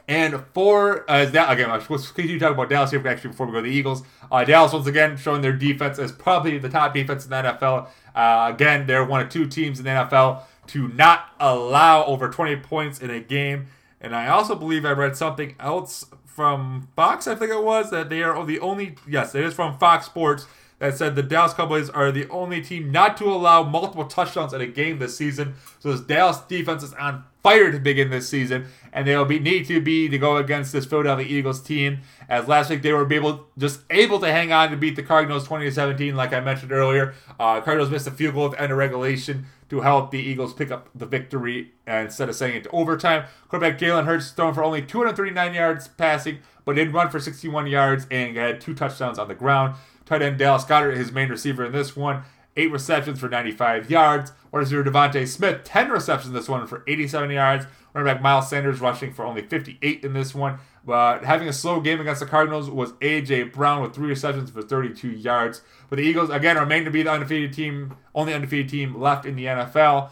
[0.09, 3.61] And for uh, that again, to continue talking about Dallas here actually before we go
[3.61, 4.02] to the Eagles.
[4.30, 7.88] Uh, Dallas once again showing their defense as probably the top defense in the NFL.
[8.14, 12.57] Uh, again, they're one of two teams in the NFL to not allow over 20
[12.57, 13.66] points in a game.
[14.00, 18.11] And I also believe I read something else from Fox, I think it was, that
[18.11, 20.46] they are the only, yes, it is from Fox Sports,
[20.78, 24.60] that said the Dallas Cowboys are the only team not to allow multiple touchdowns in
[24.60, 25.54] a game this season.
[25.78, 29.66] So this Dallas defense is on fire to begin this season, and they'll be need
[29.66, 32.00] to be to go against this Philadelphia Eagles team.
[32.28, 35.44] As last week they were able just able to hang on to beat the Cardinals
[35.44, 37.14] 20 to 17, like I mentioned earlier.
[37.38, 40.52] Uh, Cardinals missed a field goal at the end of regulation to help the Eagles
[40.52, 43.24] pick up the victory instead of sending it to overtime.
[43.48, 48.06] Quarterback Jalen Hurts thrown for only 239 yards passing, but did run for 61 yards
[48.10, 49.76] and had two touchdowns on the ground.
[50.04, 52.24] Tight end Dallas Goedert, his main receiver in this one,
[52.56, 54.32] eight receptions for 95 yards.
[54.52, 57.66] Wide receiver DeVonta Smith, 10 receptions in this one for 87 yards.
[57.94, 60.58] Running back Miles Sanders rushing for only 58 in this one.
[60.84, 63.44] But having a slow game against the Cardinals was A.J.
[63.44, 65.62] Brown with three receptions for 32 yards.
[65.88, 69.34] But the Eagles, again, remain to be the undefeated team, only undefeated team left in
[69.34, 70.10] the NFL.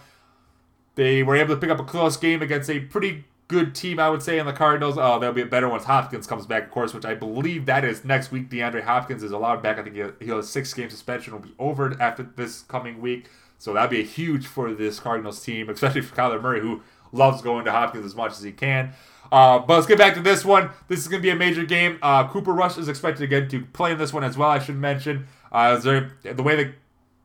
[0.94, 3.24] They were able to pick up a close game against a pretty
[3.54, 4.98] good team, I would say, in the Cardinals.
[4.98, 7.84] Oh, they'll be a better once Hopkins comes back, of course, which I believe that
[7.84, 8.50] is next week.
[8.50, 9.78] DeAndre Hopkins is allowed back.
[9.78, 13.30] I think he'll, six game suspension will be over after this coming week.
[13.58, 16.82] So that'd be a huge for this Cardinals team, especially for Kyler Murray, who
[17.12, 18.92] loves going to Hopkins as much as he can.
[19.30, 20.70] Uh, but let's get back to this one.
[20.88, 21.98] This is going to be a major game.
[22.02, 24.50] Uh, Cooper Rush is expected again to play in this one as well.
[24.50, 26.72] I should mention uh, there, the way the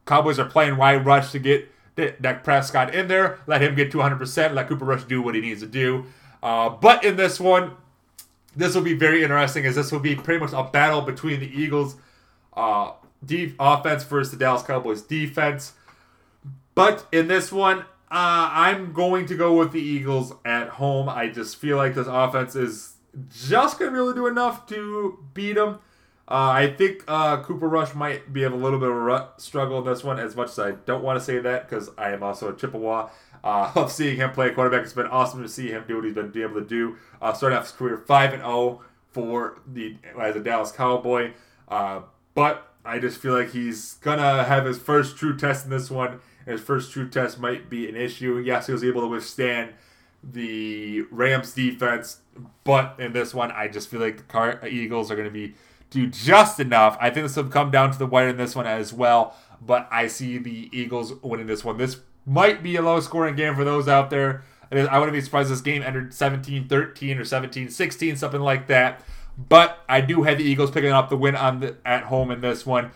[0.05, 0.77] Cowboys are playing.
[0.77, 3.39] Why rush to get Dak Prescott in there?
[3.47, 4.53] Let him get to 100%.
[4.53, 6.05] Let Cooper Rush do what he needs to do.
[6.41, 7.71] Uh, but in this one,
[8.55, 11.47] this will be very interesting as this will be pretty much a battle between the
[11.47, 11.95] Eagles'
[12.55, 12.91] uh,
[13.59, 15.73] offense versus the Dallas Cowboys defense.
[16.75, 17.79] But in this one,
[18.11, 21.09] uh, I'm going to go with the Eagles at home.
[21.09, 22.95] I just feel like this offense is
[23.31, 25.79] just going to be able to do enough to beat them.
[26.29, 29.79] Uh, I think uh, Cooper Rush might be of a little bit of a struggle
[29.79, 32.21] in this one, as much as I don't want to say that because I am
[32.21, 33.09] also a Chippewa.
[33.43, 36.13] Uh, of seeing him play quarterback, it's been awesome to see him do what he's
[36.13, 36.97] been able to do.
[37.19, 41.31] Uh, starting off his career five and zero oh for the as a Dallas Cowboy,
[41.67, 42.01] uh,
[42.35, 46.19] but I just feel like he's gonna have his first true test in this one.
[46.45, 48.37] His first true test might be an issue.
[48.37, 49.73] Yes, he was able to withstand
[50.23, 52.19] the Rams defense,
[52.63, 55.55] but in this one, I just feel like the Car- Eagles are to be
[55.89, 56.97] do just enough.
[56.99, 59.87] I think this will come down to the wire in this one as well, but
[59.91, 61.77] I see the Eagles winning this one.
[61.77, 64.43] This might be a low scoring game for those out there.
[64.71, 69.03] I wouldn't be surprised this game ended 17 13 or 17 16, something like that.
[69.37, 72.41] But I do have the Eagles picking up the win on the, at home in
[72.41, 72.91] this one,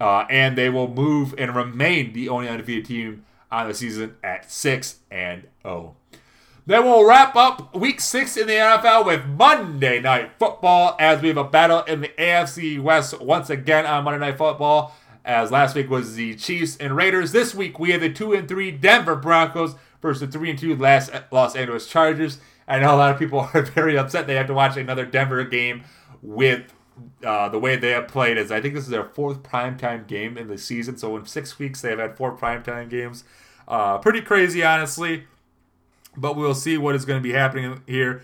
[0.00, 4.50] uh, and they will move and remain the only undefeated team on the season at
[4.50, 5.96] six and zero.
[6.12, 6.18] Oh.
[6.64, 11.26] Then we'll wrap up week six in the NFL with Monday Night Football as we
[11.26, 14.94] have a battle in the AFC West once again on Monday Night Football.
[15.24, 17.32] As last week was the Chiefs and Raiders.
[17.32, 20.76] This week we have the two and three Denver Broncos versus the three and two
[20.76, 22.38] Los Angeles Chargers.
[22.68, 25.42] I know a lot of people are very upset they have to watch another Denver
[25.42, 25.82] game
[26.22, 26.72] with
[27.24, 28.38] uh, the way they have played.
[28.38, 30.96] Is I think this is their fourth primetime game in the season.
[30.96, 33.24] So in six weeks they have had four primetime games.
[33.66, 35.24] Uh, pretty crazy, honestly.
[36.16, 38.22] But we'll see what is going to be happening here.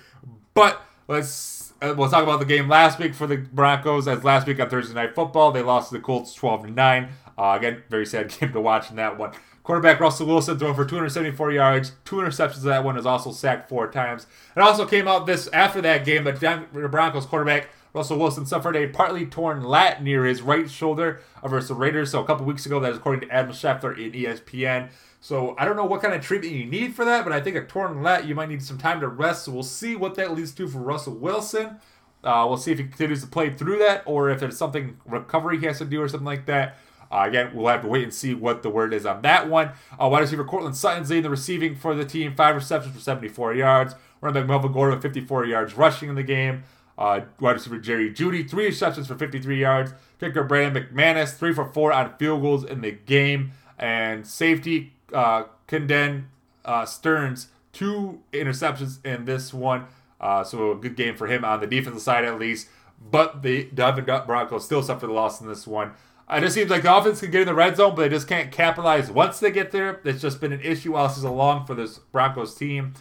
[0.54, 4.08] But let's uh, we'll talk about the game last week for the Broncos.
[4.08, 7.10] As last week on Thursday Night Football, they lost to the Colts 12 to nine.
[7.36, 9.32] Uh, again, very sad game to watch in that one.
[9.62, 12.62] Quarterback Russell Wilson throwing for 274 yards, two interceptions.
[12.62, 14.26] That one is also sacked four times.
[14.56, 18.76] It also came out this after that game that the Broncos quarterback Russell Wilson suffered
[18.76, 22.10] a partly torn lat near his right shoulder versus the Raiders.
[22.10, 24.88] So a couple weeks ago, that is according to Adam Schefter in ESPN.
[25.28, 27.54] So I don't know what kind of treatment you need for that, but I think
[27.54, 29.44] a torn lat you might need some time to rest.
[29.44, 31.76] So we'll see what that leads to for Russell Wilson.
[32.24, 35.58] Uh, we'll see if he continues to play through that, or if there's something recovery
[35.58, 36.78] he has to do or something like that.
[37.12, 39.72] Uh, again, we'll have to wait and see what the word is on that one.
[40.02, 43.52] Uh, wide receiver Courtland Sutton's leading the receiving for the team, five receptions for 74
[43.52, 43.94] yards.
[44.22, 46.62] Running back Melvin Gordon with 54 yards rushing in the game.
[46.96, 49.92] Uh, wide receiver Jerry Jeudy, three receptions for 53 yards.
[50.20, 53.52] Kicker Brandon McManus, three for four on field goals in the game.
[53.78, 56.24] And safety uh, Caden
[56.64, 59.86] uh, Sterns, two interceptions in this one.
[60.20, 62.68] Uh, so a good game for him on the defensive side at least.
[63.10, 65.92] But the Denver Broncos still suffer the loss in this one.
[66.30, 68.28] It just seems like the offense can get in the red zone, but they just
[68.28, 70.00] can't capitalize once they get there.
[70.04, 72.94] It's just been an issue all season long for this Broncos team.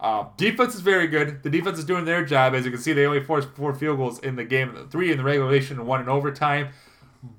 [0.00, 1.44] Uh, defense is very good.
[1.44, 2.54] The defense is doing their job.
[2.54, 5.18] As you can see, they only forced four field goals in the game, three in
[5.18, 6.70] the regulation and one in overtime.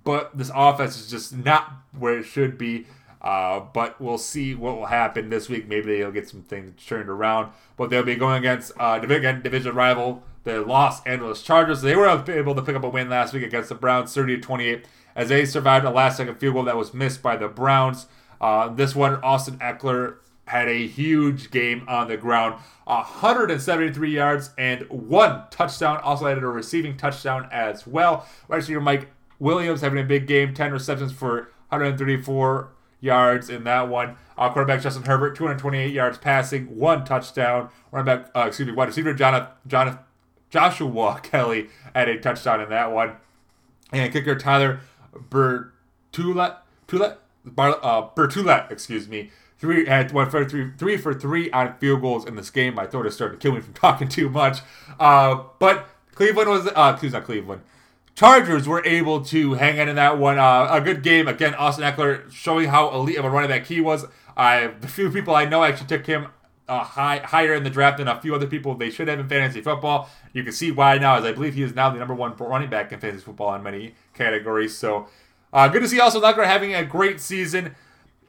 [0.05, 2.85] But this offense is just not where it should be.
[3.23, 5.67] Uh, but we'll see what will happen this week.
[5.67, 7.51] Maybe they'll get some things turned around.
[7.77, 11.81] But they'll be going against uh, division, rival, the Los Angeles Chargers.
[11.81, 14.41] They were able to pick up a win last week against the Browns, 30 to
[14.41, 18.07] 28, as they survived a last second field goal that was missed by the Browns.
[18.41, 24.81] Uh, this one, Austin Ekeler had a huge game on the ground 173 yards and
[24.89, 25.97] one touchdown.
[26.03, 28.27] Also added a receiving touchdown as well.
[28.49, 29.09] Right receiver Mike
[29.39, 32.72] Williams having a big game 10 receptions for 134
[33.03, 34.15] yards in that one.
[34.37, 37.69] Uh, quarterback Justin Herbert, 228 yards passing, one touchdown.
[37.91, 39.99] Running back, uh, excuse me, wide receiver Jonathan, Jonathan,
[40.49, 43.13] Joshua Kelley had a touchdown in that one.
[43.91, 44.79] And kicker Tyler
[45.13, 49.29] Bertulet, Tulet, Bar, uh, Bertulet, excuse me,
[49.59, 52.73] three had one for three, three for three on field goals in this game.
[52.73, 54.59] My throat is starting to kill me from talking too much.
[54.99, 57.61] Uh, but Cleveland was, uh, excuse me, not Cleveland.
[58.15, 60.37] Chargers were able to hang in in that one.
[60.37, 61.55] Uh, a good game again.
[61.55, 64.05] Austin Ekeler showing how elite of a running back he was.
[64.37, 66.27] I the few people I know actually took him
[66.67, 69.27] uh, high, higher in the draft than a few other people they should have in
[69.27, 70.09] fantasy football.
[70.31, 72.69] You can see why now, as I believe he is now the number one running
[72.69, 74.77] back in fantasy football in many categories.
[74.77, 75.07] So
[75.51, 77.75] uh, good to see also Ekeler having a great season.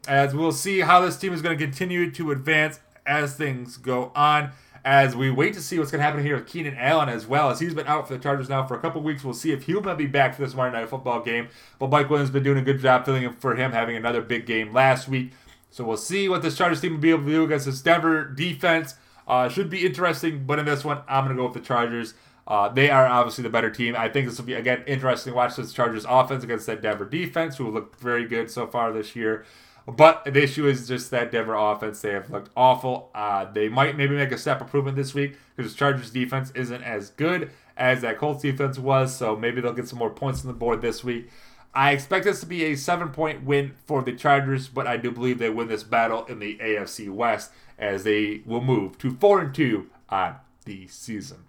[0.06, 4.12] As we'll see how this team is going to continue to advance as things go
[4.14, 4.50] on
[4.84, 7.50] as we wait to see what's going to happen here with Keenan Allen as well,
[7.50, 9.24] as he's been out for the Chargers now for a couple weeks.
[9.24, 11.48] We'll see if he'll be back for this Monday Night Football game.
[11.78, 14.20] But Mike Williams has been doing a good job filling in for him, having another
[14.20, 15.32] big game last week.
[15.70, 18.24] So we'll see what this Chargers team will be able to do against this Denver
[18.24, 18.94] defense.
[19.26, 22.14] Uh, should be interesting, but in this one, I'm going to go with the Chargers.
[22.46, 23.96] Uh, they are obviously the better team.
[23.96, 27.06] I think this will be, again, interesting to watch this Chargers offense against that Denver
[27.06, 29.46] defense, who looked very good so far this year.
[29.86, 32.00] But the issue is just that Denver offense.
[32.00, 33.10] They have looked awful.
[33.14, 37.10] Uh, they might maybe make a step improvement this week because Chargers defense isn't as
[37.10, 39.14] good as that Colts defense was.
[39.14, 41.28] So maybe they'll get some more points on the board this week.
[41.74, 45.10] I expect this to be a seven point win for the Chargers, but I do
[45.10, 49.40] believe they win this battle in the AFC West as they will move to 4
[49.40, 51.44] and 2 on the season.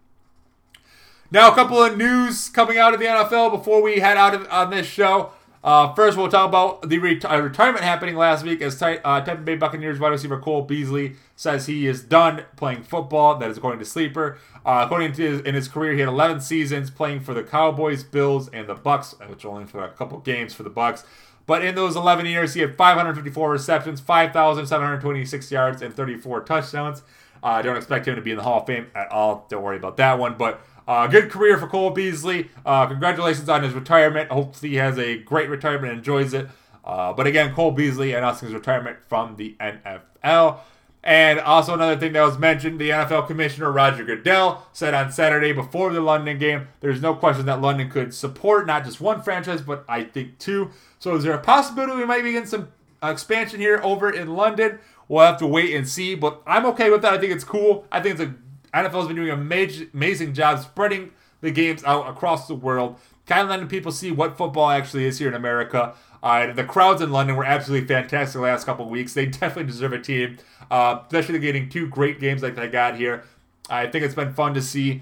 [1.32, 4.48] Now, a couple of news coming out of the NFL before we head out of,
[4.50, 5.32] on this show.
[5.66, 9.56] Uh, first, we'll talk about the uh, retirement happening last week as uh, Tampa Bay
[9.56, 13.40] Buccaneers wide receiver Cole Beasley says he is done playing football.
[13.40, 14.38] That is according to Sleeper.
[14.64, 18.04] Uh, according to his, in his career, he had 11 seasons playing for the Cowboys,
[18.04, 21.04] Bills, and the Bucks, which only for a couple games for the Bucks.
[21.48, 27.02] But in those 11 years, he had 554 receptions, 5,726 yards, and 34 touchdowns.
[27.42, 29.48] I don't expect him to be in the Hall of Fame at all.
[29.50, 30.36] Don't worry about that one.
[30.38, 32.50] But uh, good career for Cole Beasley.
[32.66, 34.30] Uh, congratulations on his retirement.
[34.30, 36.48] Hopefully, he has a great retirement and enjoys it.
[36.84, 40.60] Uh, but again, Cole Beasley announcing his retirement from the NFL.
[41.04, 45.52] And also another thing that was mentioned, the NFL Commissioner Roger Goodell said on Saturday
[45.52, 49.62] before the London game, there's no question that London could support not just one franchise,
[49.62, 50.72] but I think two.
[50.98, 52.70] So is there a possibility we might be getting some
[53.04, 54.80] expansion here over in London?
[55.08, 57.14] We'll have to wait and see, but I'm okay with that.
[57.14, 57.86] I think it's cool.
[57.92, 58.34] I think it's a
[58.76, 63.42] NFL's been doing an amazing, amazing job spreading the games out across the world, kind
[63.42, 65.96] of letting people see what football actually is here in America.
[66.22, 69.14] Uh, the crowds in London were absolutely fantastic the last couple weeks.
[69.14, 70.38] They definitely deserve a team,
[70.70, 73.24] uh, especially getting two great games like they got here.
[73.70, 75.02] I think it's been fun to see,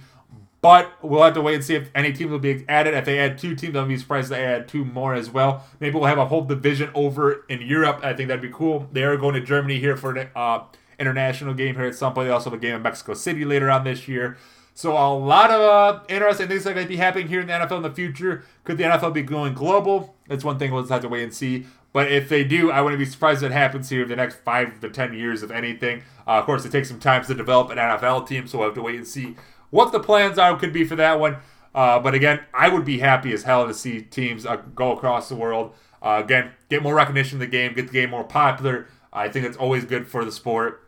[0.62, 2.94] but we'll have to wait and see if any teams will be added.
[2.94, 5.66] If they add two teams, I'll be surprised if they add two more as well.
[5.80, 8.02] Maybe we'll have a whole division over in Europe.
[8.04, 8.88] I think that'd be cool.
[8.92, 10.64] They are going to Germany here for uh,
[11.00, 12.28] international game here at some point.
[12.28, 14.38] They also have a game in Mexico City later on this year.
[14.76, 17.78] So a lot of uh, interesting things going to be happening here in the NFL
[17.78, 18.44] in the future.
[18.64, 20.16] Could the NFL be going global?
[20.28, 21.68] That's one thing we'll just have to wait and see.
[21.92, 24.38] But if they do, I wouldn't be surprised if it happens here in the next
[24.38, 26.02] five to ten years, if anything.
[26.28, 28.76] Uh, of course, it takes some time to develop an NFL team, so we'll have
[28.76, 29.36] to wait and see
[29.70, 31.38] what the plans are could be for that one.
[31.76, 35.30] Uh, but again, I would be happy as hell to see teams uh, go across
[35.30, 35.74] the world.
[36.02, 38.88] Uh, again, get more recognition of the game, get the game more popular.
[39.12, 40.83] I think it's always good for the sport.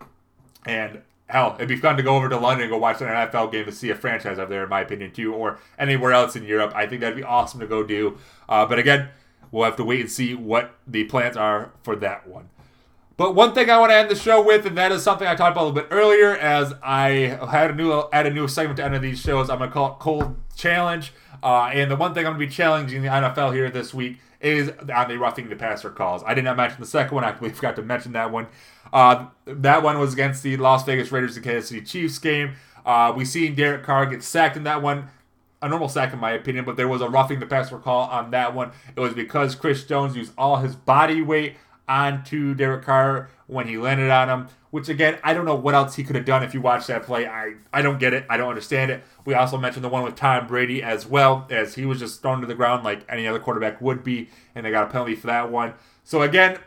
[0.66, 3.52] And hell, it'd be fun to go over to London and go watch an NFL
[3.52, 6.44] game to see a franchise over there, in my opinion, too, or anywhere else in
[6.44, 6.74] Europe.
[6.76, 8.18] I think that'd be awesome to go do.
[8.48, 9.10] Uh, but again,
[9.52, 12.50] we'll have to wait and see what the plans are for that one.
[13.18, 15.36] But one thing I want to end the show with, and that is something I
[15.36, 18.78] talked about a little bit earlier, as I had a new add a new segment
[18.78, 19.50] to end of these shows.
[19.50, 21.14] I'm gonna call it Cold Challenge.
[21.42, 24.70] Uh, and the one thing I'm gonna be challenging the NFL here this week is
[24.94, 26.24] on the roughing the passer calls.
[26.26, 27.24] I did not mention the second one.
[27.24, 28.48] I completely forgot to mention that one.
[28.92, 32.56] Uh, that one was against the Las Vegas Raiders and Kansas City Chiefs game.
[32.86, 35.08] Uh, we seen Derek Carr get sacked in that one.
[35.62, 38.30] A normal sack, in my opinion, but there was a roughing the passer call on
[38.32, 38.72] that one.
[38.96, 41.56] It was because Chris Jones used all his body weight
[41.88, 44.48] onto Derek Carr when he landed on him.
[44.72, 47.04] Which again, I don't know what else he could have done if you watch that
[47.04, 47.26] play.
[47.26, 48.26] I, I don't get it.
[48.30, 49.04] I don't understand it.
[49.24, 52.42] We also mentioned the one with Tom Brady as well, as he was just thrown
[52.42, 55.28] to the ground like any other quarterback would be, and they got a penalty for
[55.28, 55.76] that one.
[56.04, 56.60] So again,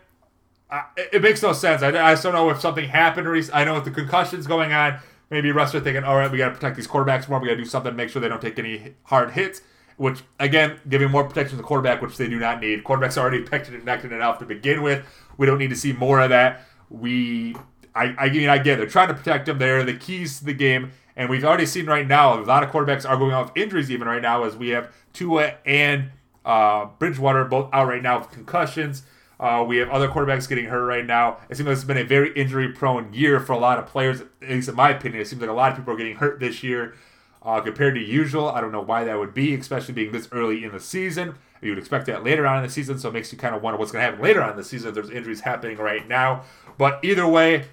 [0.71, 1.83] uh, it, makes no sense.
[1.83, 3.29] I, I don't know if something happened.
[3.53, 4.99] I know if the concussion's going on,
[5.31, 7.39] maybe refs are thinking, all right, we got to protect these quarterbacks more.
[7.39, 9.62] We got to do something to make sure they don't take any hard hits.
[9.99, 12.85] Which again, giving more protection to the quarterback, which they do not need.
[12.85, 15.05] Quarterbacks already protected and connected enough to begin with.
[15.37, 16.63] We don't need to see more of that.
[16.89, 17.57] We,
[17.95, 19.59] I, I mean, I get they're trying to protect them.
[19.59, 22.71] They're the keys to the game, and we've already seen right now a lot of
[22.71, 26.11] quarterbacks are going with injuries even right now, as we have Tua and
[26.45, 29.03] uh, Bridgewater both out right now with concussions.
[29.41, 31.39] Uh, we have other quarterbacks getting hurt right now.
[31.49, 34.21] It seems like it's been a very injury prone year for a lot of players,
[34.21, 35.21] at least in my opinion.
[35.23, 36.95] It seems like a lot of people are getting hurt this year
[37.43, 38.49] uh, compared to usual.
[38.49, 41.34] I don't know why that would be, especially being this early in the season.
[41.61, 43.62] You would expect that later on in the season, so it makes you kind of
[43.62, 46.43] wonder what's going to happen later on in the season there's injuries happening right now.
[46.76, 47.64] But either way,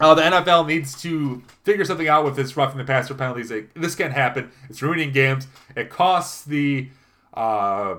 [0.00, 3.50] uh, the NFL needs to figure something out with this roughing the passer penalties.
[3.50, 4.50] Like, this can't happen.
[4.70, 5.46] It's ruining games.
[5.76, 6.88] It costs the
[7.34, 7.96] uh,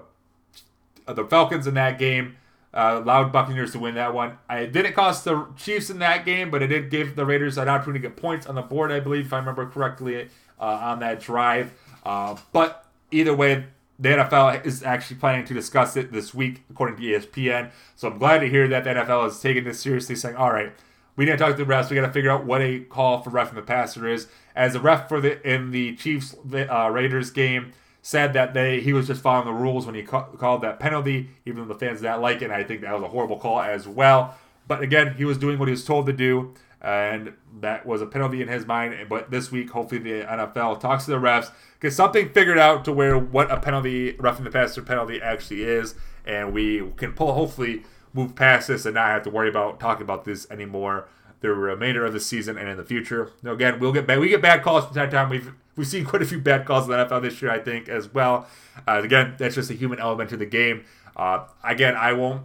[1.05, 2.37] the Falcons in that game
[2.73, 4.37] uh, allowed Buccaneers to win that one.
[4.49, 7.69] It didn't cost the Chiefs in that game, but it did give the Raiders an
[7.69, 10.29] opportunity to get points on the board, I believe, if I remember correctly,
[10.59, 11.73] uh, on that drive.
[12.05, 13.65] Uh, but either way,
[13.99, 17.71] the NFL is actually planning to discuss it this week, according to ESPN.
[17.95, 20.73] So I'm glad to hear that the NFL is taking this seriously, saying, all right,
[21.15, 21.89] we need to talk to the refs.
[21.89, 24.27] We got to figure out what a call for ref from the passer is.
[24.55, 28.93] As a ref for the in the Chiefs uh, Raiders game, said that they he
[28.93, 32.01] was just following the rules when he ca- called that penalty, even though the fans
[32.01, 32.45] did not like it.
[32.45, 34.35] And I think that was a horrible call as well.
[34.67, 38.05] But again, he was doing what he was told to do, and that was a
[38.05, 39.07] penalty in his mind.
[39.09, 42.93] But this week, hopefully, the NFL talks to the refs, get something figured out to
[42.93, 47.83] where what a penalty, roughing the passer penalty, actually is, and we can pull hopefully
[48.13, 51.07] move past this and not have to worry about talking about this anymore
[51.43, 53.29] the remainder of the season and in the future.
[53.43, 55.29] Now, again, we'll get bad, we get bad calls from time to time.
[55.29, 57.89] We've we've seen quite a few bad calls in the NFL this year, I think,
[57.89, 58.47] as well.
[58.87, 60.85] Uh, again, that's just a human element to the game.
[61.17, 62.43] Uh, again, I won't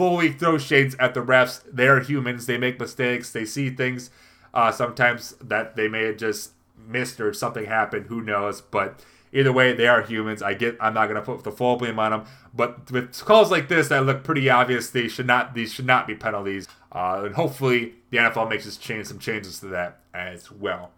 [0.00, 1.60] fully throw shades at the refs.
[1.70, 2.46] They're humans.
[2.46, 3.30] They make mistakes.
[3.32, 4.08] They see things
[4.54, 6.52] uh, sometimes that they may have just
[6.88, 8.06] missed or something happened.
[8.06, 8.62] Who knows?
[8.62, 10.42] But either way, they are humans.
[10.42, 10.78] I get.
[10.80, 12.24] I'm not gonna put the full blame on them.
[12.54, 15.52] But with calls like this that look pretty obvious, they should not.
[15.52, 16.66] These should not be penalties.
[16.90, 20.92] Uh, and hopefully, the NFL makes this change, some changes to that as well.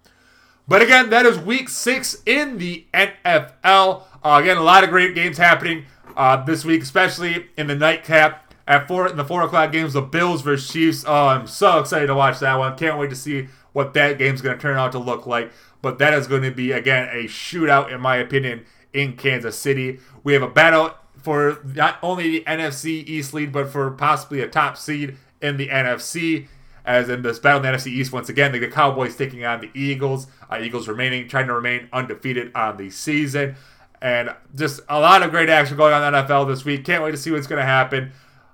[0.68, 4.04] But again, that is week six in the NFL.
[4.22, 5.86] Uh, again, a lot of great games happening
[6.16, 9.92] uh, this week, especially in the nightcap at four in the four o'clock games.
[9.92, 11.04] The Bills versus Chiefs.
[11.06, 12.76] Oh, I'm so excited to watch that one.
[12.76, 15.52] Can't wait to see what that game's going to turn out to look like.
[15.80, 19.98] But that is going to be again a shootout, in my opinion, in Kansas City.
[20.22, 24.48] We have a battle for not only the NFC East lead, but for possibly a
[24.48, 26.46] top seed in the NFC.
[26.84, 28.12] as in this battle in the NFC East.
[28.12, 30.26] Once again, the Cowboys taking on the Eagles.
[30.50, 33.54] Uh, Eagles remaining, trying to remain undefeated on the season.
[34.00, 36.84] And just a lot of great action going on in the NFL this week.
[36.84, 38.12] Can't wait to see what's going to happen.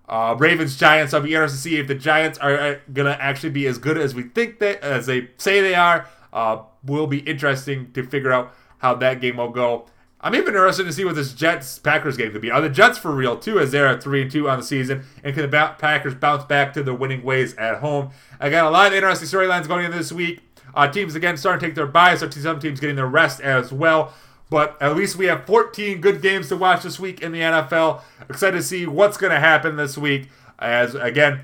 [0.09, 1.13] Uh, Ravens Giants.
[1.13, 4.15] I'll be interested to see if the Giants are gonna actually be as good as
[4.15, 6.09] we think they as they say they are.
[6.33, 9.87] Uh, will be interesting to figure out how that game will go.
[10.21, 12.51] I'm even interested to see what this Jets Packers game could be.
[12.51, 15.05] Are the Jets for real too, as they're at three and two on the season,
[15.23, 18.11] and can the Packers bounce back to their winning ways at home?
[18.41, 20.41] I got a lot of interesting storylines going in this week.
[20.75, 22.21] Uh, teams again starting to take their byes.
[22.21, 24.13] Some teams getting their rest as well.
[24.51, 28.01] But at least we have 14 good games to watch this week in the NFL.
[28.31, 30.29] Excited to see what's going to happen this week.
[30.59, 31.43] As again,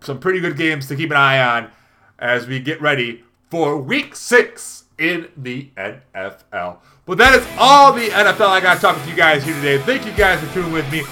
[0.00, 1.70] some pretty good games to keep an eye on
[2.18, 6.78] as we get ready for week six in the NFL.
[7.06, 9.78] But that is all the NFL I got to talk to you guys here today.
[9.78, 11.02] Thank you guys for tuning with me.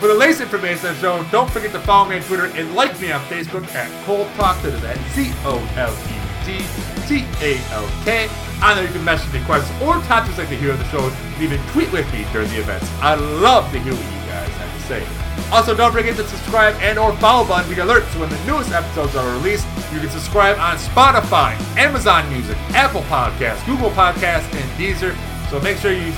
[0.00, 2.74] For the latest information on the show, don't forget to follow me on Twitter and
[2.74, 4.60] like me on Facebook at Cold Talk.
[4.62, 6.64] That is at Z O L E D
[7.08, 8.28] T A L K.
[8.62, 11.02] On there, you can message me questions or topics like to hear on the show,
[11.02, 12.88] and even tweet with me during the events.
[13.00, 15.02] I love to hear what you guys have to say.
[15.50, 18.70] Also, don't forget to subscribe and or follow button to get alerts when the newest
[18.70, 19.66] episodes are released.
[19.92, 25.16] You can subscribe on Spotify, Amazon Music, Apple Podcasts, Google Podcasts, and Deezer.
[25.50, 26.12] So make sure you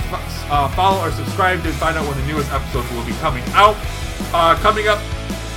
[0.51, 3.77] uh, follow or subscribe to find out when the newest episodes will be coming out.
[4.33, 5.01] Uh, coming up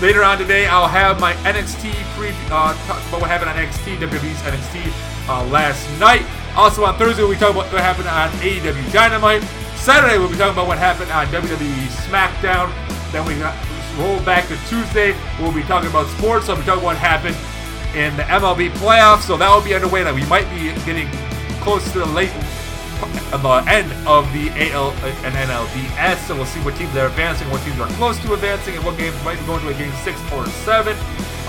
[0.01, 3.97] later on today, I'll have my NXT preview, uh, talk about what happened on NXT,
[3.97, 6.25] WWE's NXT uh, last night.
[6.55, 9.43] Also on Thursday, we'll be about what happened on AEW Dynamite.
[9.75, 12.71] Saturday, we'll be talking about what happened on WWE SmackDown.
[13.11, 13.35] Then we
[14.01, 15.15] roll back to Tuesday.
[15.39, 16.47] We'll be talking about sports.
[16.47, 17.37] So we'll be talking about what happened
[17.95, 19.21] in the MLB playoffs.
[19.21, 20.03] So that will be underway.
[20.03, 21.07] Now we might be getting
[21.61, 22.31] close to the late
[22.99, 24.91] the end of the AL
[25.23, 26.27] and NLDS.
[26.27, 28.97] So we'll see what teams are advancing, what teams are close to advancing, and what
[28.97, 30.95] games might be going to a game six or seven.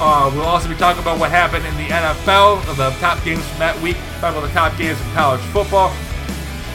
[0.01, 3.59] Uh, we'll also be talking about what happened in the NFL, the top games from
[3.59, 5.90] that week, talk about the top games in college football,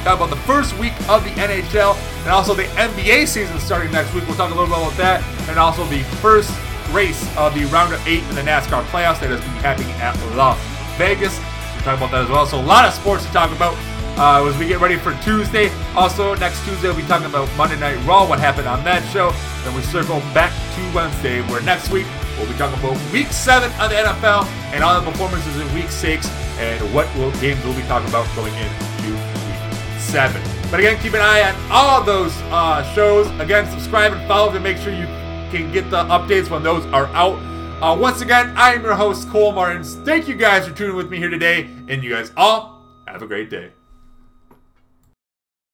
[0.04, 4.14] talk about the first week of the NHL, and also the NBA season starting next
[4.14, 4.28] week.
[4.28, 6.52] We'll talk a little bit about that, and also the first
[6.92, 9.64] race of the round of eight in the NASCAR playoffs that is going to be
[9.64, 10.60] happening at Las
[10.98, 11.40] Vegas.
[11.40, 12.46] We'll talk about that as well.
[12.46, 13.78] So a lot of sports to talk about.
[14.16, 15.72] Uh, as we get ready for Tuesday.
[15.96, 19.32] Also, next Tuesday, we'll be talking about Monday Night Raw, what happened on that show.
[19.64, 22.06] Then we circle back to Wednesday, where next week
[22.38, 25.90] We'll be talking about week seven of the NFL and all the performances in week
[25.90, 30.42] six and what will, games we'll be talking about going into week seven.
[30.72, 33.28] But again, keep an eye on all those uh, shows.
[33.40, 35.06] Again, subscribe and follow to make sure you
[35.52, 37.36] can get the updates when those are out.
[37.82, 39.96] Uh, once again, I am your host, Cole Martins.
[39.98, 43.28] Thank you guys for tuning with me here today, and you guys all have a
[43.28, 43.74] great day.